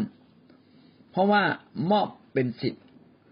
[1.12, 1.44] เพราะว่า
[1.92, 2.84] มอบเป็นสิทธิ์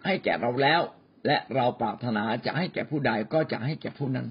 [0.06, 0.82] ให้แก่เราแล้ว
[1.28, 4.28] และเราปรารถนาจะให้แก่ผู้ใดก็จะให้แก่ผู้นั้น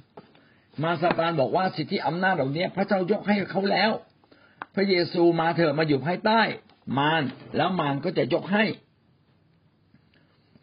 [0.83, 3.91] มาซาตานบอกว่าสิทธิอำนาจเหล่านี้พระเจ้ายกให้เขาแล้ว
[4.75, 6.41] พระเยซูมาเถอะมาอยู่ภายใต้
[6.99, 7.23] มาร
[7.57, 8.65] แล้วมารก็จะยกให้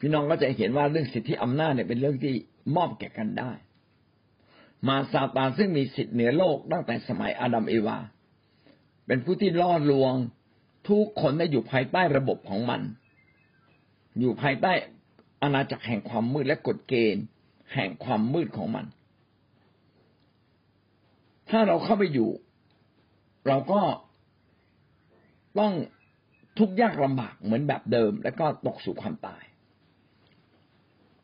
[0.04, 2.36] พี่น้องก็จะเห็นว่าเรื่องสิทธิอำนาจเนี่ยเป็นเรื่องที่
[2.76, 3.52] มอบแก่กันได้
[4.88, 7.98] มาซาตานซึ่งมีสิทธิเหนือโลกตั้งแต่สมัยอาดัมเอวา
[9.08, 10.14] เป็นผู้ที่ล่อลวง
[10.90, 12.82] ทุกคนได้อยู่ภายใต้ระบบของมัน
[14.20, 14.72] อยู่ภายใต้
[15.42, 17.24] อาณาจักรแห่งความมืดและกฎเกณฑ์
[17.74, 18.86] แห่งความมืดของมัน
[21.50, 22.30] ถ้าเราเข้าไปอยู่
[23.48, 23.82] เราก็
[25.60, 25.74] ต้อง
[26.58, 29.44] ทุกข์ยากลำบากเหมือนแบบเดิม และก็ตกสู่ความตาย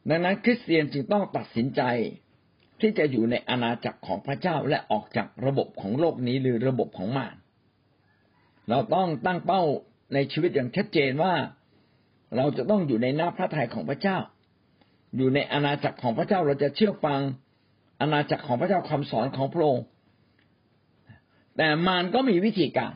[0.09, 1.81] ดังนั้นคริสเตียนจึงต้องตัดสินใจ
[2.79, 7.35] ที่จะอยู่ในอาณาจักรของพระเจ้าและออกจากระบบของโลกนี้หรือระบบของมาร
[8.69, 9.61] เราต้องตั้งเป้า
[10.13, 11.33] ในชีวิตอย่างชัดเจนว่า
[12.35, 14.17] เราจะต้องอยู่ในหน้าพระทัยของพระเจ้า
[15.17, 17.21] อยู่ในอาณาจักรของพระเจ้าเราจะเชื่อฟัง
[18.01, 19.85] อาณาจักรของพระเจ้าคำสอนของพระองค์
[21.57, 22.93] แต่มารก็มีวิธีการ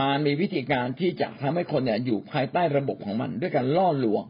[0.00, 4.24] มารมีวิธีการที่จะทำให้คนเนี่ยอยู่ภายใต้ระบบของมัน ด้วยการล่อลวง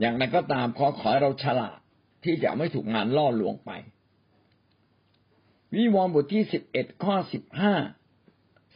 [0.00, 1.78] อย่างไรก็ตามขอขอให้เราฉลาด
[2.24, 3.70] ที่จะไม่ถูกงานล่อลวงไป
[5.74, 7.74] วิวรณ์บทที่สิบเอ็ดข้อสิบห้า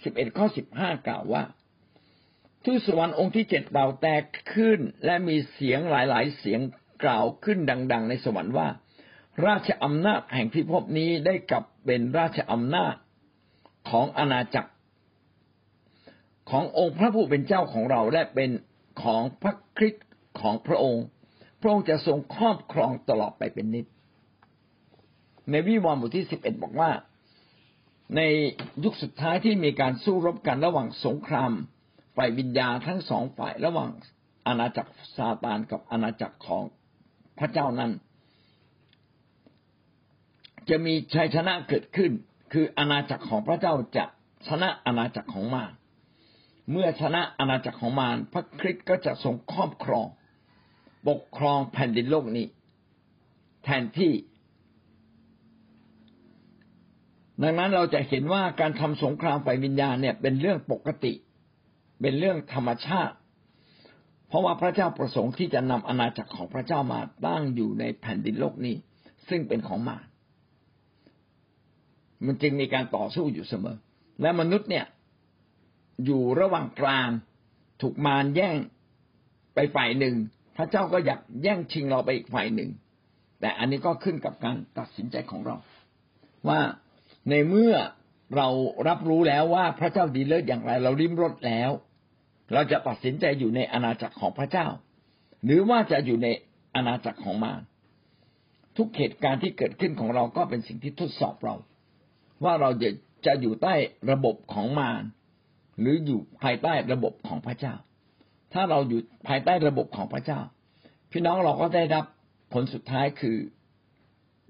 [0.03, 1.43] สิบเอ็ดข้อสิบห้ากล่าวว่า
[2.65, 4.23] ทูตสวรรค์องค์ที่เจ็ดเป่าแตก
[4.55, 6.61] ขึ้น และมีเสียงหลายๆ เสียง
[7.05, 7.59] กล่าวขึ้น
[7.93, 8.69] ดัง ๆ ในสวรรค์ว่า
[9.47, 12.95] ราชอำนาจแห่งพิภพนี้ได้กลับเป็นราชอำนาจ
[13.91, 14.71] ของอาณาจักร
[16.51, 18.51] ขององค์พระผู้เป็นเจ้าของเราและเป็น
[19.03, 20.07] ของพระคริสต์
[20.41, 21.05] ของพระองค์
[21.65, 23.87] พระองค์จะทรงครอบครองตลอดไปเป็นนิจ
[25.51, 26.91] ในวิวรณ์บทที่สิบเอ็ดบอกว่า
[28.17, 28.21] ใน
[28.85, 31.53] ยุคสุดท้ายที่มีการสู้รบกันระหว่างสงคราม
[32.17, 33.91] ฝ่ายวิญญาทั้งสองฝ่ายระหว่าง
[34.47, 36.63] อาณาจักรซาตานกับอาณาจักรของ
[37.39, 37.93] พระเจ้านั้น
[40.69, 42.11] จะมีชัยชนะเกิดขึ้น
[42.53, 44.05] คืออาณาจักรของพระเจ้าจะ
[44.49, 45.73] ชนะอาณาจักรของมาร
[46.71, 50.07] เมื่อชนะอาณาจักรของมารพระคริสต์ก็จะทรงครอบครอง
[51.09, 52.47] ปกครองแผ่นดินโลกนี้
[53.65, 54.13] แทนที่
[57.43, 61.13] ดังนั้นเราจะเห็นว่าการทำสงครามฝ่ายวิญญาณเนี่ยเป็นเรื่องปกติ
[62.01, 63.15] เป็นเรื่องธรรมชาติ
[64.29, 68.75] เพราะว่าพระเจ้าประสงค์ที่จะนำอาณาจักรของพระเจ้ามาตั้งอยู่ในแผ่นดินโลกนี้
[69.29, 70.05] ซึ่งเป็นของมาร
[72.25, 73.77] มันจึงมีการต่อสู้อยู่เสมอ
[74.21, 74.87] และมนุษย์เนี่ย
[76.05, 77.09] อยู่ระหว่างกลาง
[77.83, 78.57] ถูกมารแย่ง
[79.55, 80.15] ไปฝ่ายหนึ่ง
[80.57, 82.71] พระเจ้าก็อยากแย่งชิงเราไปอีกฝ่ายหนึ่ง
[83.41, 85.57] แต่อันนี้ก็ขึ้นกับการตัดสินใจของเรา
[86.49, 86.61] ว่า
[87.31, 87.75] ในเมื่อ
[88.37, 88.49] เรา
[88.89, 91.71] รับรู้แล้วว่าพระเจ้าดีเลิศอย่างไร เราริมรถแล้ว
[92.53, 94.67] เราจะตัดสินใจอยู่ในอาณาจักรของพระเจ้า
[95.45, 96.29] หรือว่าจะอยู่ใน
[96.75, 97.63] อาณาจักรของมาร
[98.77, 101.55] ทุกเหตุการณ์ที่เกิดขึ้นของเราก็เป็นสิ่งที่ทดสอบเรา
[102.45, 102.91] ว่าเราจะ
[103.27, 103.75] จะอยู่ใต้
[104.11, 105.03] ระบบของมาร
[105.81, 107.75] หรืออยู่ภายใต้ระบบของพระเจ้า
[108.55, 110.41] ถ้าเราอยู่ภายใต้ระบบของพระเจ้า
[111.11, 112.05] พี่น้องเราก็ได้รับ
[112.53, 113.37] ผลสุดท้ายคือ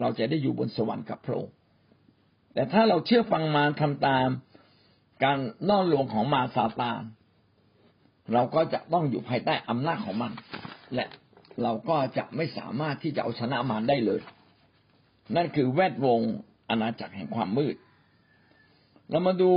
[0.01, 1.55] เราจะได้อยู่บนสวรรค์กับพระองค์
[2.55, 4.29] แต่ถ้าเราเชื่อฟังมารทำตาม
[5.25, 5.39] การ
[5.69, 7.03] น่อลวงของมารซาตาน
[8.33, 10.33] เราก็จะต้องอยู่ภายใต้อำนาจของมัน
[10.95, 11.07] และ
[11.63, 14.21] เราก็จะไม่สามารถที่จะเอาชนะมารได้เลย
[15.37, 16.21] นั่นคือแวดวง
[16.71, 17.77] อาณาจักรแห่งความมืด
[19.11, 19.53] เรามาดู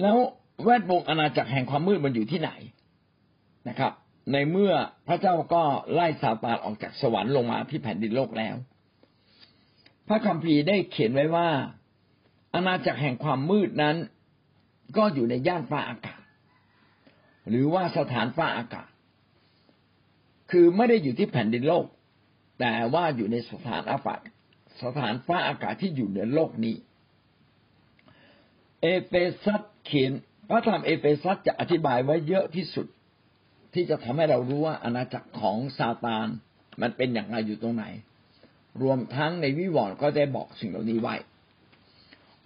[0.00, 0.16] แล้ว
[0.64, 2.50] แวดวงอาณาจักรแห่งความมืดมันอยู่ที่ไหน
[3.68, 3.92] นะครับ
[4.32, 4.72] ในเมื่อ
[5.08, 5.62] พระเจ้าก็
[5.94, 8.56] ไล่ซาตานออกจากสวรรค์ลงมาที่แผ่นดินโลกแล้ว
[10.08, 11.48] พระคัมภีร์ได้เขียนไว้ว่า
[12.54, 13.96] อาณาจักรแห่งความมืดนั้น
[14.96, 16.20] ก็อยู่ในย่านฟ้าอากาศ
[17.48, 18.88] หรือว่าสถานฟ้าอากาศ
[20.50, 21.86] คือไม่ได้อยู่ที่แผ่นดินโลก
[22.60, 24.20] แต่ว่าอยู่ในสถานอากาศ
[24.82, 26.76] สถานฟ้าอากาศที่อยู่เหนือโลกนี้
[28.80, 29.12] เอเฟ
[29.44, 30.12] ซัสเขียน
[30.50, 32.86] พระธรรมเอเฟซัสจะอธิบายไว้เยอะที่สุด
[33.74, 36.26] ที่จะทำให้เรารู้ว่าอาณาจักรของซาตาน
[36.80, 37.84] มันเป็นอย่างไรอยู่ตรงไหน
[38.82, 41.14] รวมทั้งในวิวรณ์ก็ได้บอกสิ่งเหล่านี้ไว้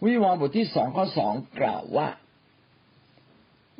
[0.04, 2.08] วิวรณ์บทที่สองข้อสองกล่าวว่า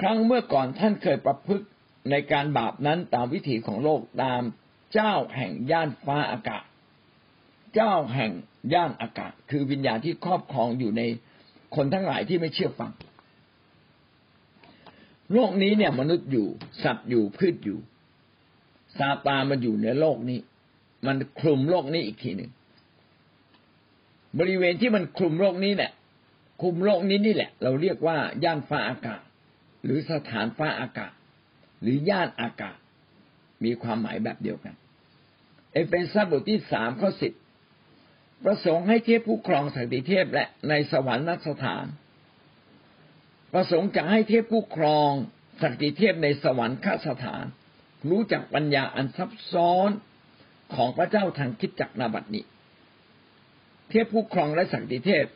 [0.01, 1.67] ครั้งเมื่อก่อนท่านเคยประพฤติ
[2.11, 4.43] ในการบาปนั้นตามวิถีของโลกตาม
[4.95, 6.65] เจ้าแห่งย่านฟ้าอากาศ
[7.75, 8.33] เจ้าแห่ง
[8.75, 11.03] ย่านอากาศ คือวิญญาณที่ครอบครองอยู่ใน
[11.77, 12.93] คนทั้งหลายที่ไม่เชื่อฟัง
[15.33, 16.47] โลกนี้เนี่ย มนุษย์อยู่
[16.83, 17.79] สัตว์อยู่พืชอยู่
[18.99, 20.39] ซาตานมันอยู่ในโลกนี้
[21.07, 22.51] มันคลุมโลกนี้อีกทีหนึ่ง
[24.39, 25.93] บริเวณที่มันคลุมโลกนี้เนี่ย
[26.61, 29.23] คลุมโลกนี้นี่แหละ เราเรียกว่าย่านฟ้าอากาศ
[29.85, 31.13] หรือสถานฟ้าอากาศ
[31.83, 32.79] หรือย่านอากาศ
[33.65, 34.75] มีความหมายแบบเดียวกัน
[35.73, 37.33] เอเฟซัสบทที่สามข้อสิบ
[38.45, 41.85] ประสงค์ให้เทพผู้ครองสักดิเทพและในสวรรค์นัสถาน
[43.53, 45.13] ประสงค์จะให้เทพผู้ครอง
[45.63, 47.45] สักดิเทพในสวรรค์คสถาน
[48.11, 49.91] รู้จักปัญญาอันซับซ้อน
[50.75, 52.45] ของพระเจ้าทางคริสตจักร ณ บัดนี้
[53.91, 55.27] เทพผู้ครองและสักดิเทพ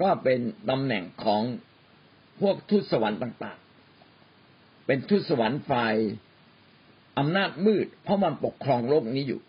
[0.00, 1.42] ก็เป็นตำแหน่งของ
[2.40, 5.94] พวกทูตสวรรค์ต่างๆ เป็นทูตสวรรค์ฝ่าย
[7.18, 9.40] อำนาจมืด เพราะมันปกครองโลกนี้อยู่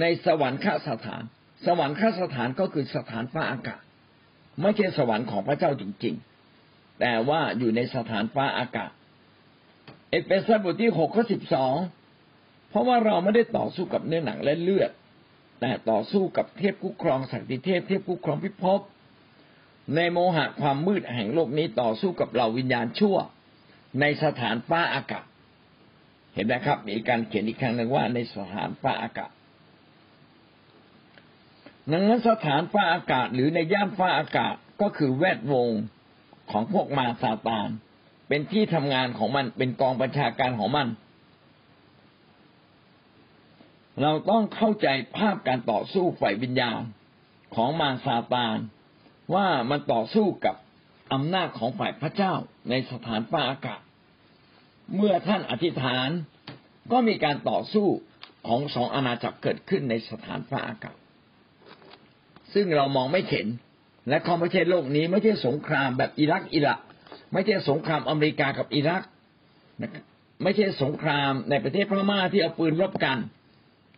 [0.00, 1.22] ในสวรรค์ข้าสถาน
[1.66, 3.82] สวรรค์ข้าสถานก็คือสถานฟ้าอากาศ
[4.60, 6.31] ไม่ใช่สวรรค์ของพระเจ้าจริง ๆ
[7.00, 8.90] แต่ว่าอยู่ในสถานฟ้าอากาศ
[10.10, 11.74] เอเฟซัสบทที่หกข้อสิบสอง
[12.68, 14.90] เพราะว่าเราไม่ได้ต่อสู้กับเนื้อหนังและเลือด
[15.60, 18.80] แต่ต่อสู้กับเทพคู่ครองสักดิเทพเทพคู่ครองพิภพ
[19.96, 23.16] ในโมหะความมืดแห่งโลกนี้ต่อสู้กับเหล่าวิญญาณชั่ว
[24.00, 25.26] ในสถานฟ้าอากาศ
[26.34, 29.30] เห็นไหมครับ มีการเขียนอีกครั้งหนึ่งว่าในสถานฟ้าอากาศ
[31.90, 35.68] ดังนั้นสถานฟ้าอากาศหรือในย่านฟ้าอากาศก็คือแวดวง
[36.52, 37.68] ของพวกมาซาตาน
[38.28, 40.88] เป็นที่ทำงานของมัน เป็นกองบัญชาการของมัน
[44.02, 46.80] เราต้องเข้าใจภาพการต่อสู้ฝ่ายวิญญาณ
[47.54, 48.56] ของมาซาตาน
[49.34, 50.56] ว่ามันต่อสู้กับ
[51.12, 52.34] อำนาจของฝ่ายพระเจ้า
[52.70, 53.80] ในสถานฟ้าอากาศ
[54.94, 56.08] เมื่อท่านอธิษฐาน
[56.92, 57.88] ก็มีการต่อสู้
[58.46, 60.96] ของสองอาณาจักรเกิดขึ้นในสถานฟ้าอากาศ
[62.54, 63.46] ซึ่งเรามองไม่เห็น
[64.08, 66.80] และเขาไม่ใช่โลกนี้ ไม่ใช่สงครามแบบอิรักอิรัก
[67.32, 69.02] ไม่ใช่สงครามอเมริกากับอิรัก
[70.42, 73.18] ไม่ใช่สงครามในประเทศพม่าที่เอาปืนรบกัน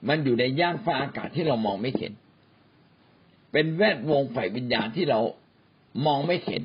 [0.09, 2.13] มันอยู่ในย่านฟ้าอากาศที่เรามองไม่เห็น
[3.53, 5.21] เป็นแวดวงฝ่ายวิญญาณที่เรา
[6.07, 6.63] มองไม่เห็น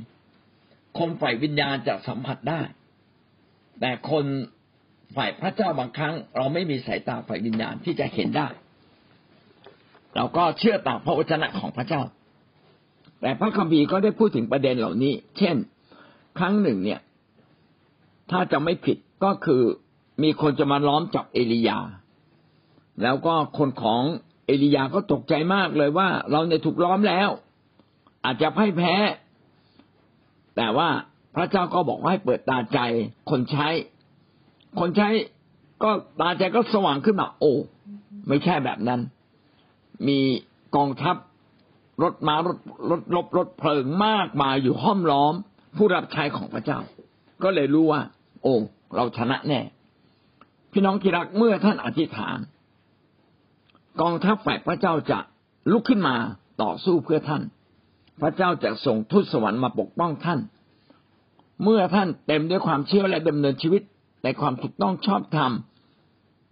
[1.00, 2.62] คนฝ่ายวิญญาณจะสัมผัสได้
[3.80, 4.26] แต่คน
[5.16, 8.48] ฝ่ายพระเจ้าบางครั้ง เราไม่มีสายตาฝ่ายวิญญาณที่จะเห็นได้
[10.16, 12.02] เราก็เชื่อตามพระวจนะของพระเจ้า
[13.22, 15.56] แต่พระคัมภีร์ก็ได้พูดถึงประเด็นเหล่านี้ เช่น
[16.38, 17.00] ครั้งหนึ่งเนี่ย
[18.32, 19.62] ถ้าจะไม่ผิดก็คือ
[20.24, 21.80] มีคนจะมาล้อมจับเอลียา
[23.04, 24.04] แล้วก็คนของ
[24.46, 27.30] เอลียาก็ตกใจมากเลยว่า เราเนี่ยถูกล้อมแล้ว
[28.26, 28.96] อาจจะพ่ายแพ้
[30.56, 30.90] แต่ว่า
[31.36, 32.80] พระเจ้าก็บอกให้เปิดตาใจ
[33.30, 33.68] คนใช้
[34.80, 35.10] คนใช้
[35.84, 37.54] ก็ตาใจก็สว่างขึ้นมาโอ้
[38.28, 39.02] ไม่ใช่แบบนั้น
[40.08, 40.20] มี
[40.76, 41.16] กองทัพ
[42.04, 42.58] รถมารถ
[42.90, 45.34] รถลบรถเพลิงมากมายอยู่ห้อมล้อม
[45.78, 46.80] ผู้รับใช้ของพระเจ้า
[47.44, 48.02] ก็เลยรู้ว่า
[48.42, 48.54] โอ้
[48.96, 49.62] เราชนะแน่
[50.72, 52.38] พี่น้องที่รักเมื่อท่านอธิษฐาน
[54.02, 55.20] กองทัพฝ่ายพระเจ้าจะ
[55.72, 56.16] ลุกขึ้นมา
[56.62, 57.44] ต่อสู้เพื่อท่าน
[58.22, 60.40] พระเจ้าจะส่งทูตสวรรค์มาปกป้องท่าน
[61.64, 63.82] เมื่อท่านเต็มด้วยความเชื่อและดำเนินชีวิต
[64.24, 65.52] ในความถูกต้องชอบธรรม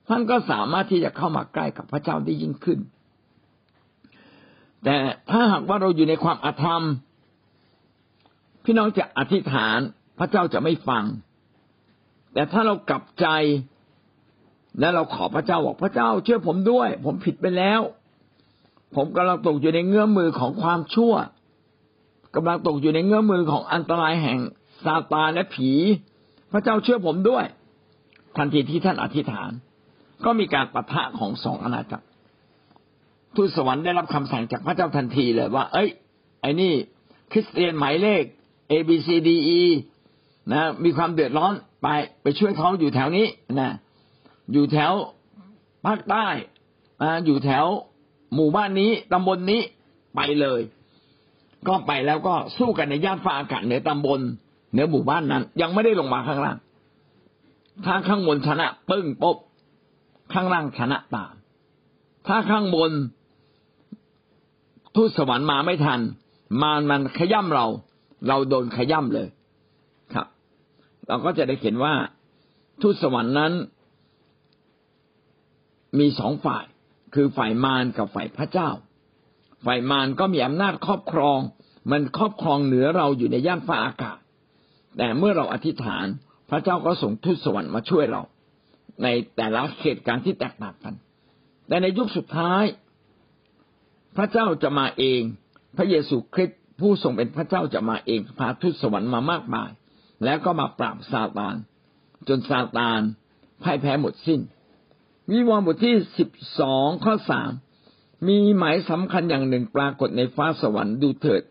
[0.09, 2.79] ท่านก็สามารถที่จะเข้ามาใกล้กับพระเจ้าได้ยิ่งขึ้น
[4.83, 4.95] แต่
[5.29, 6.83] ถ้าหากว่าเราอยู่ในความอาธรรม
[8.63, 9.79] พี่น้องจะอธิษฐาน
[10.19, 11.03] พระเจ้าจะไม่ฟัง
[12.33, 13.27] แต่ถ้าเรากลับใจ
[14.79, 17.81] และเราขอพระเจ้าบอกพระเจ้าเชื่อผมด้วย ผมผิดไปแล้ว
[18.95, 21.13] ผมกำลังตกอยู่ในเงื้อมือของความชั่ว
[22.35, 24.39] กำลังตกอยู่ในเงื้อมือของอันตรายแห่ง
[24.85, 25.71] ซาตานและผี
[26.51, 27.45] พระเจ้าเชื่อผมด้วย
[28.37, 29.51] ทันทีที่ท่านอธิษฐาน
[30.25, 32.06] ก็มีการปะทะของสองอาณาจักร
[33.37, 35.89] ทูตสวรรค์ได้รับคำสั่งจากพระเจ้าทันทีเลยว่า เอ้ย
[36.41, 36.73] ไอ้นี่
[37.31, 38.23] คริสเตียนหมายเลข
[38.71, 39.61] A B C D E
[40.53, 41.87] นะมีความเดือดร้อนไป
[42.21, 43.25] ไปช่วยเขาอยู่แถวนี้
[43.59, 43.71] นะ
[44.51, 44.93] อยู่แถว
[45.85, 46.27] ภาคใต้
[47.01, 47.65] อ่าอยู่แถว
[48.35, 49.61] หมู่บ้านนี้ตำบลนนี้
[50.15, 50.61] ไปเลย
[51.67, 54.21] ก็ไปแล้วก็สู้กันในย่านฟ้าอากาศเหนือตำบล
[54.71, 56.57] เหนือหมู่บ้านนั้น ยังไม่ได้ลงมาข้างล่าง
[57.85, 59.37] ถ้าข้างบนชนะปึ้งปบ
[60.33, 61.33] ข้างล่างชนะตาม
[62.27, 62.91] ถ้าข้างบน
[64.97, 66.01] ทูตสวรรค์มาไม่ทัน
[66.61, 67.67] มารมันขย่ำเรา
[68.27, 69.27] เราโดนขย่ำเลย
[70.13, 70.27] ครับ
[71.07, 71.93] เราก็จะได้เห็นว่า
[72.81, 73.53] ทูตสวรรค์นั้น
[75.99, 76.65] มีสองฝ่าย
[77.13, 78.69] คือฝ่ายมารกับฝ่ายพระเจ้า
[79.65, 81.39] ฝ่ายมารก็มีอำนาจครอบครอง
[81.91, 84.19] มันครอบครองเหนือเราอยู่ในย่านฟ้าอากาศ
[84.97, 86.05] แต่เมื่อเราอธิษฐาน
[86.49, 88.21] พระเจ้าก็ส่งทูตสวรรค์มาช่วยเรา
[89.03, 90.93] ในแต่ละเหตุการณ์ที่แตกต่างกัน
[91.67, 92.63] แต่ในยุคสุดท้าย
[94.17, 95.21] พระเจ้าจะมาเอง
[95.77, 99.69] พระเยซูคริสต์ผู้ทรงเป็นพระเจ้าจะมาเองพาทูตสวรรค์มามากมาย
[100.23, 101.55] แล้วก็มาปราบซาตาน
[102.27, 103.01] จนซาตาน
[103.63, 104.39] พ่ายแพ้หมดสิ้น
[105.31, 107.51] วิวรณ์บทที่สิบสองข้อสาม
[108.27, 111.43] มีหมายสำคัญอย่างหนึ่งปรากฏในฟ้าสวรรค์ดูเถิด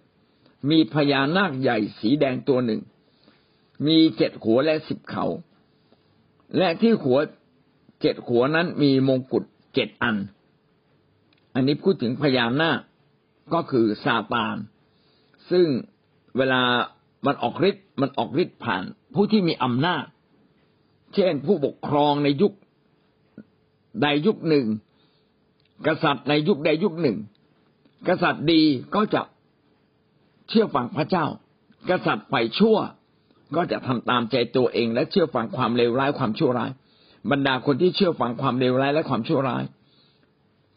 [0.71, 2.81] มีพญานาคใหญ่สีแดงตัวหนึ่ง
[3.87, 5.27] มีเจ็ดหัวและสิบเขา
[6.59, 7.19] และที่หัว
[8.01, 10.17] เจ็ดหัวนั้นมีมงกุฎเจ็ดอัน
[11.57, 12.81] อันนี้พูดถึงพญานาค
[13.55, 14.57] ก็คือซาตาน
[15.51, 15.67] ซึ่ง
[16.37, 16.63] เวลา
[17.27, 18.83] มันออกฤทธิ์มันออกฤทธิ์ผ่าน
[19.15, 20.05] ผู้ที่มีอำนาจ
[21.15, 22.53] เช่นผู้ปกครองในยุค
[24.03, 24.67] ใดยุคหนึ่ง
[25.87, 27.17] กษัตริย์ในยุคใดยุคหนึ่ง
[28.09, 28.63] กษัตริย์ดี
[28.95, 29.23] ก็จะ
[30.49, 31.27] เชื่อฟังพระเจ้า
[31.91, 32.77] กษัตริย์ฝ่ายชั่ว
[33.57, 36.71] ก็จะทำตามใจตัวเองและเชื่อฟังความเลวร้ายความชั่วร้าย
[37.31, 39.65] บรรดาคนที่เชื่อฟังความเลวร้ายและความชั่วร้าย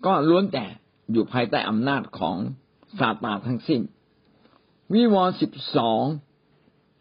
[0.05, 0.65] ก็ล้วนแต่
[1.11, 2.37] อยู่ภายใต้อำนาจของ
[2.99, 3.81] ซาตานทั้งสิ้น
[4.93, 6.03] วิวรณ์สิบสอง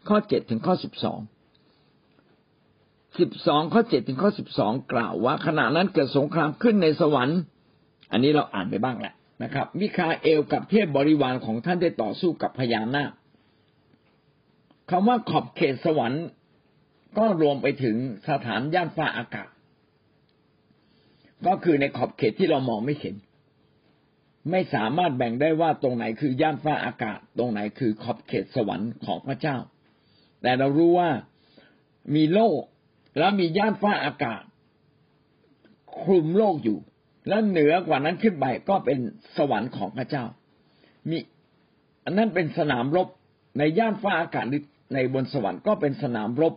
[0.09, 1.19] ข้อเจ็ดถึงข้อสิบสอง
[3.19, 7.39] สิบสองข้อเจ็ดถึงข้อสิบสองกล่าวว่า ขณะนั้นเกิดสงครามขึ้นในสวรรค์
[8.11, 13.11] อันนี้เราอ่านไปบ้างแหละนะครับ มิคาเอลกับเทพบริวารของท่านได้ต่อสู้กับพญานาค
[14.89, 16.23] คำว่าขอบเขตสวรรค์
[17.17, 17.95] ก็รวมไปถึง
[18.29, 19.49] สถานย่านฟ้าอากาศ
[21.47, 23.15] ก็คือในขอบเขตที่เรามองไม่เห็น
[24.51, 29.57] ไม่สามารถแบ่งได้ว่าตรงไหนคือย่านฟ้าอากาศ ตรงไหนคือขอบเขตสวรรค์ของพระเจ้า
[30.41, 31.09] แต่เรารู้ว่า
[32.15, 32.61] มีโลก
[33.17, 34.43] แล้วมีย่านฟ้าอากาศ
[36.01, 36.79] คลุมโลกอยู่
[37.27, 38.99] แล้วเหนือกว่านั้นขึ้นไปก็เป็น
[39.37, 40.25] สวรรค์ของพระเจ้า
[41.09, 41.17] มี
[42.05, 43.07] อันนั้นเป็นสนามรบ
[43.57, 46.53] ในย่านฟ้าอากาศหรือในบนสวรรค์ก็เป็นสนามรบ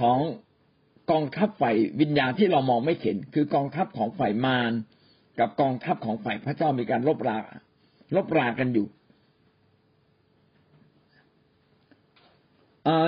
[0.00, 0.18] ของ
[1.10, 4.72] กองทัพฝ่ายวิญญาณที่เรามองไม่เห็น คือกองทัพของฝ่ายมาร
[5.38, 7.38] กับกองทัพของฝ่ายพระเจ้ามีการรบรา
[8.16, 8.86] ลบรากันอยู่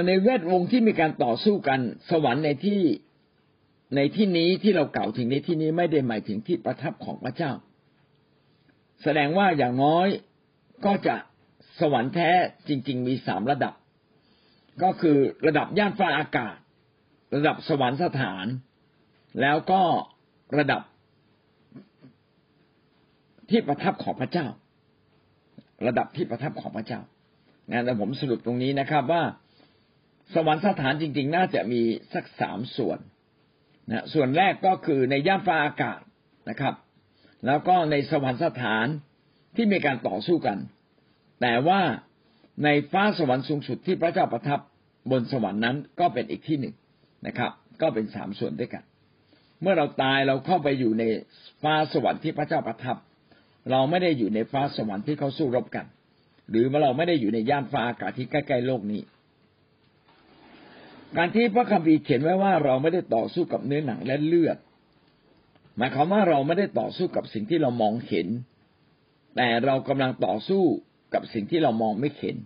[0.06, 1.80] ในแวดวงที่มีการต่อสู้กัน
[2.10, 2.80] สวรรค์ในที่
[3.96, 7.52] ในที่นี้ที่เราเก่าถึงในที่นี้ไม่ได้หมายถึงที่ประทับของพระเจ้า
[9.02, 10.08] แสดงว่าอย่างน้อย
[10.84, 11.16] ก็จะ
[11.80, 12.30] สวรรค์แท้
[12.68, 13.74] จริง ๆ มีสามระดับ
[14.82, 16.56] ก็คือระดับย่านฟ้าอากาศ
[17.34, 18.46] ระดับสวรรคสถาน
[19.40, 19.82] แล้วก็
[20.58, 20.82] ระดับ
[23.50, 24.46] ที่ประทับของพระเจ้า
[25.86, 27.00] ระดับที่ประทับของพระเจ้า
[27.70, 29.22] งั้นผมสรุปตรงนี้นะครับว่า
[30.34, 31.80] สวรรคสถานจริง ๆ น่าจะมี
[32.14, 32.98] สักสามส่วน
[33.90, 36.00] นะส่วนแรกก็คือในย่านฟ้าอากาศ
[36.50, 36.74] นะครับ
[37.46, 38.86] แล้วก็ในสวรรคสถาน
[39.56, 40.58] ที่มีการต่อสู้กัน
[41.40, 41.80] แต่ว่า
[42.64, 44.60] ในฟ้าสวรรค์สูงสุดที่พระเจ้าประทับ
[45.10, 46.74] บนสวรรค์นั้นก็เป็นอีกที่หนึ่ง
[47.26, 47.50] นะครับ
[47.80, 48.82] ก็เป็นสามส่วนด้วยกัน
[49.62, 51.04] เมื่อเราตายเราเข้าไปอยู่ใน
[51.62, 52.96] ฟ้าสวรรค์ที่พระเจ้าประทับ
[53.70, 55.86] เราไม่ได้อยู่ในฟ้าสวรรค์ที่เขาสู้รบกัน
[56.50, 59.02] หรือเราไม่ได้อยู่ในย่านฟ้าอากาศที่ใกล้ๆโลกนี้
[61.16, 64.58] การที่พระคัมภีร์เขียนไว้ว่าเราไม่ได้ต่อสู้กับเนื้อหนังและเลือด
[65.76, 68.28] หมายความว่าเราไม่ได้ต่อสู้กับสิ่งที่เรามองเห็น
[69.36, 70.62] แต่เรากำลังต่อสู้
[71.14, 72.36] กับสิ่งที่เรามองไม่เห็น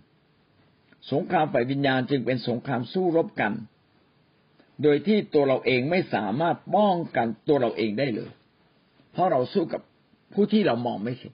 [1.11, 3.53] สงครามฝ่ายวิญญาณจึงเป็นสงครามสู้รบกัน
[4.83, 8.31] โดยที่ตัวเราเองไม่สามารถป้องกันตัวเราเองได้เลย
[9.11, 9.81] เพราะเราสู้กับ
[10.33, 11.33] ผู้ที่เรามองไม่เห็น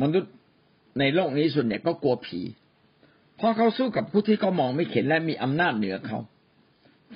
[0.00, 0.32] มนุษย์
[0.98, 2.40] ในโลกนี้ส่วนใหญ่ก็กลัวผี
[3.36, 6.18] เพราะเขาสู้กับผู้ที่เขามองไม่เห็นและมีอำนาจเหนือเขา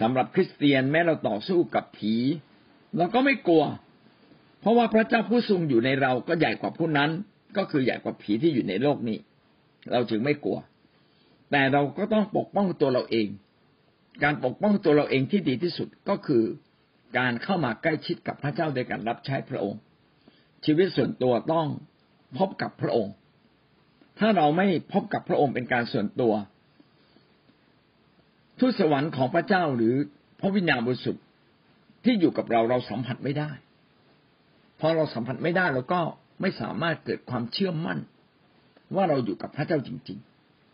[0.00, 2.14] สำหรับคริสเตียนแม้เราต่อสู้กับผี
[2.96, 3.64] เราก็ไม่กลัว
[4.60, 7.10] เพราะว่าพระเจ้าผู้ทรงอยู่ในเราก็ใหญ่กว่าผู้นั้น
[7.56, 9.18] ก็คือใหญ่กว่าผีที่อยู่ในโลกนี้
[9.92, 10.58] เราจึงไม่กลัว
[11.50, 13.28] แต่เราก็ต้องปกป้องตัวเราเอง
[14.24, 16.44] การปกป้องตัวเราเองที่ดีที่สุดก็คือ
[17.18, 19.80] การเข้ามาใกล้ชิดกับพระเจ้าโดยการรับใช้พระองค์
[20.64, 21.66] ชีวิตส่วนตัวต้อง
[22.38, 23.14] พบกับพระองค์
[24.18, 26.32] ถ้าเราไม่พบกับพระองค์เป็นการส่วนตัว
[28.58, 29.94] ทูตสวรรค์ของพระเจ้าหรือ
[30.40, 31.24] พระวิญญาณบริสุทธิ์
[32.04, 33.50] ที่อยู่กับเราเราสัมผัสไม่ได้
[34.80, 36.00] พอเราสัมผัสไม่ได้เราก็
[36.40, 37.98] ไม่สามารถเกิดความเชื่อมั่น
[38.94, 40.18] ว่าเราอยู่กับพระเจ้าจริง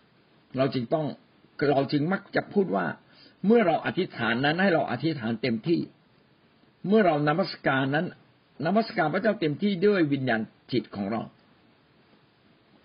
[0.00, 1.06] ๆ เราจึงต้อง
[1.70, 2.86] เราจึงมักจะพูดว่า
[3.46, 5.80] เมื่อเราอธิษฐานนั้นให้เราอธิษฐานเต็มที่
[6.88, 8.06] เมื่อเรานมัสการนั้น
[8.66, 10.40] นมัสการพระเจ้าเต็มที่ด้วยวิญญาณ
[10.72, 11.22] จิตของเรา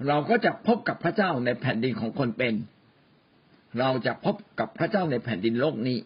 [0.08, 2.54] เราก็จะพบกับพระเจ้าในแผ่นดินของคนเป็น
[3.80, 5.98] เราจะพบกับพระเจ้าในแผ่นดินโลกนี้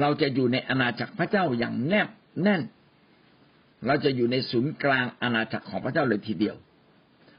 [0.00, 2.08] เราจะอยู่ในอาณาจักรพระเจ้าอย่างแนบ
[2.42, 2.62] แน่น
[3.86, 6.56] เราจะอยู่ในศูนย์กลางอาณาจักรของพระเจ้าเลยทีเดียว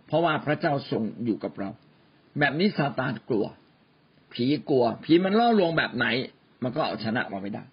[0.08, 1.70] เพราะว่าพระเจ้าทรงอยู่กับเรา
[2.40, 3.46] แบบนี้ซาตานกลัว
[4.34, 6.06] ผีกลัว ผีมันล่อลวงแบบไหน
[6.64, 7.64] มันก็เอาชนะเราไม่ได้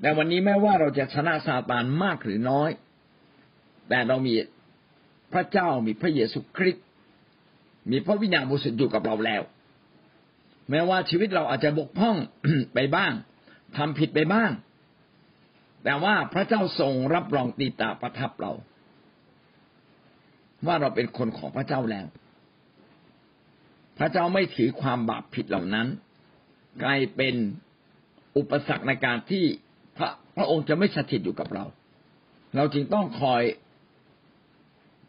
[0.00, 2.70] แต่วันนี้แม้ว่าเราจะชนะซาตานมากหรือน้อย
[3.88, 4.34] แต่เรามี
[5.32, 6.86] พระเจ้ามีพระเยซูคริสต์
[7.90, 9.42] มีพระวิญญาณบริสุทธิ์อยู่กับเราแล้ว
[10.70, 12.16] แม้ว่าชีวิตเราอาจจะบกพร่อง
[12.74, 13.12] ไปบ้าง
[13.76, 14.50] ทำผิดไปบ้าง
[15.84, 18.52] แต่ว่าพระเจ้าทรงรับรองตีตาประทับเรา
[20.66, 22.06] ว่าเราเป็นคนของพระเจ้าแล้ว
[23.98, 25.86] พระเจ้าไม่ถือความบาปผิดเหล่านั้น
[26.82, 27.34] กลายเป็น
[28.36, 29.44] อุปสรรคในการที่
[29.96, 31.64] พระพระองค์จะไม่สถิตอยู่กับเรา
[32.56, 33.42] เราจึงต้องคอย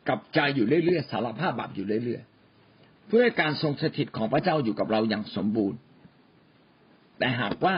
[0.09, 5.79] กับใจอยู่เรื่อยๆสารภาพบาปอยู่เรื่อยๆเพื่อการทรงสถิตของพระเจ้าอยู่กับเราอย่างสมบูรณ์
[7.17, 7.77] แต่หากว่า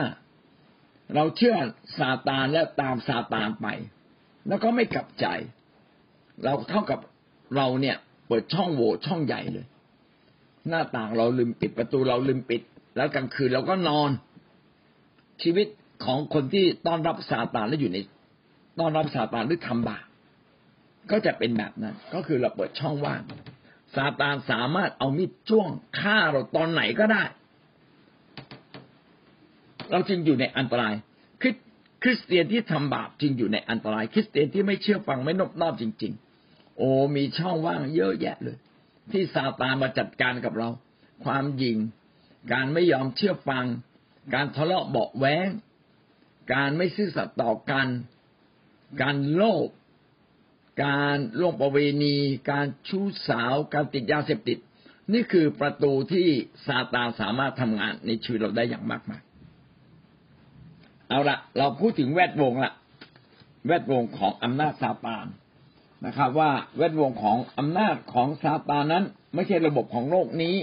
[1.14, 1.56] เราเชื่อ
[1.98, 3.66] ซาตานและตามซาตานไป
[4.48, 5.26] แล้วก็ไม่กลับใจ
[6.44, 7.00] เราเท่ากับ
[7.56, 7.96] เราเนี่ย
[8.26, 9.66] เปิดช่องโหว่ช่องใหญ่เลย
[10.68, 12.62] หน้าต่างเราลืมปิดประตูเราลืมปิด
[12.96, 14.10] แล้วกลางคืนเราก็นอน
[15.42, 15.66] ชีวิต
[16.04, 17.98] ของคนที่ต้อนรับซาตานและอยู่ใน
[18.78, 20.04] ต้อนรับซาตานหรือทำบาป
[21.10, 23.22] ก็จะเป็นแบบนั้น ก็คือเราเปิดช่องว่าง
[23.96, 27.24] ซาตานสามารถเอามีดจ้วงฆ่าเราตอนไหนก็ได้
[29.90, 30.94] เราจึงอยู่ในอันตราย
[31.40, 31.56] คริส
[32.02, 36.12] คริสเตียนที่ทำบาปจึงอยู่ในอันตราย คริสเตียนที่ไม่เชื่อฟังไม่นบนอบจริง
[36.44, 38.56] ๆ โอ้มีช่องว่างเยอะแยะเลย
[39.12, 40.68] ที่ซาตานมาจัดการกับเรา
[41.24, 41.78] ความยิง
[42.52, 43.66] การไม่ยอมเชื่อฟัง
[44.34, 45.48] การทะเลาะเบาแว้ง
[46.54, 47.86] การไม่ซื่อสัตย์ต่อกัน
[49.02, 49.68] การโลภ
[50.84, 52.16] การล่วงประเวณี
[52.50, 54.58] การชู้สาว การติดยาเสพติด
[55.12, 56.28] นี่คือประตูที่
[56.66, 59.22] ซาตานสามารถทำงานในชีวิตเราได้อย่างมากมาย
[61.08, 62.72] เอาละเราพูดถึงแวดวงละ
[63.66, 65.26] แวดวงของอำนาจซาตาน
[66.06, 70.56] นะครับ ว่าแวดวงของอำนาจของซาตานนั้น ไม่ใช่ระบบของโลกนี้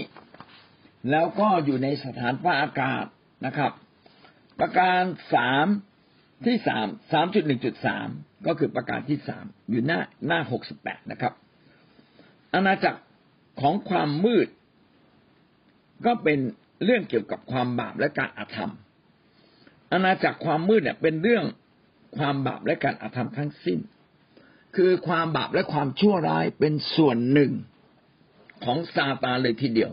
[1.10, 3.04] แล้วก็อยู่ในสถานฟ้าอากาศ
[3.46, 3.72] นะครับ
[4.60, 5.02] ประการ
[5.34, 5.66] สาม
[6.46, 8.08] ที่สามสามจุดหนึ่งจุดสาม
[8.46, 11.32] ก็คือประการที่สามอยู่หน้าหน้าหกสิบแปดนะครับ
[12.54, 13.00] อาณาจักร
[13.60, 14.48] ของความมืด
[16.06, 16.38] ก็เป็น
[16.84, 18.72] เรื่องเกี่ยวกับความบาปและการอาธรรม
[19.92, 21.44] อาณาจักรความมืดเนี่ยเป็นเรื่อง
[22.16, 23.78] ความบาปและการอาธรรมทั้งสิ้น
[24.76, 27.52] คือความบาปและความชั่วร้ายเป็นส่วนหนึ่ง
[28.64, 29.92] ของซาตานเลยทีเดียว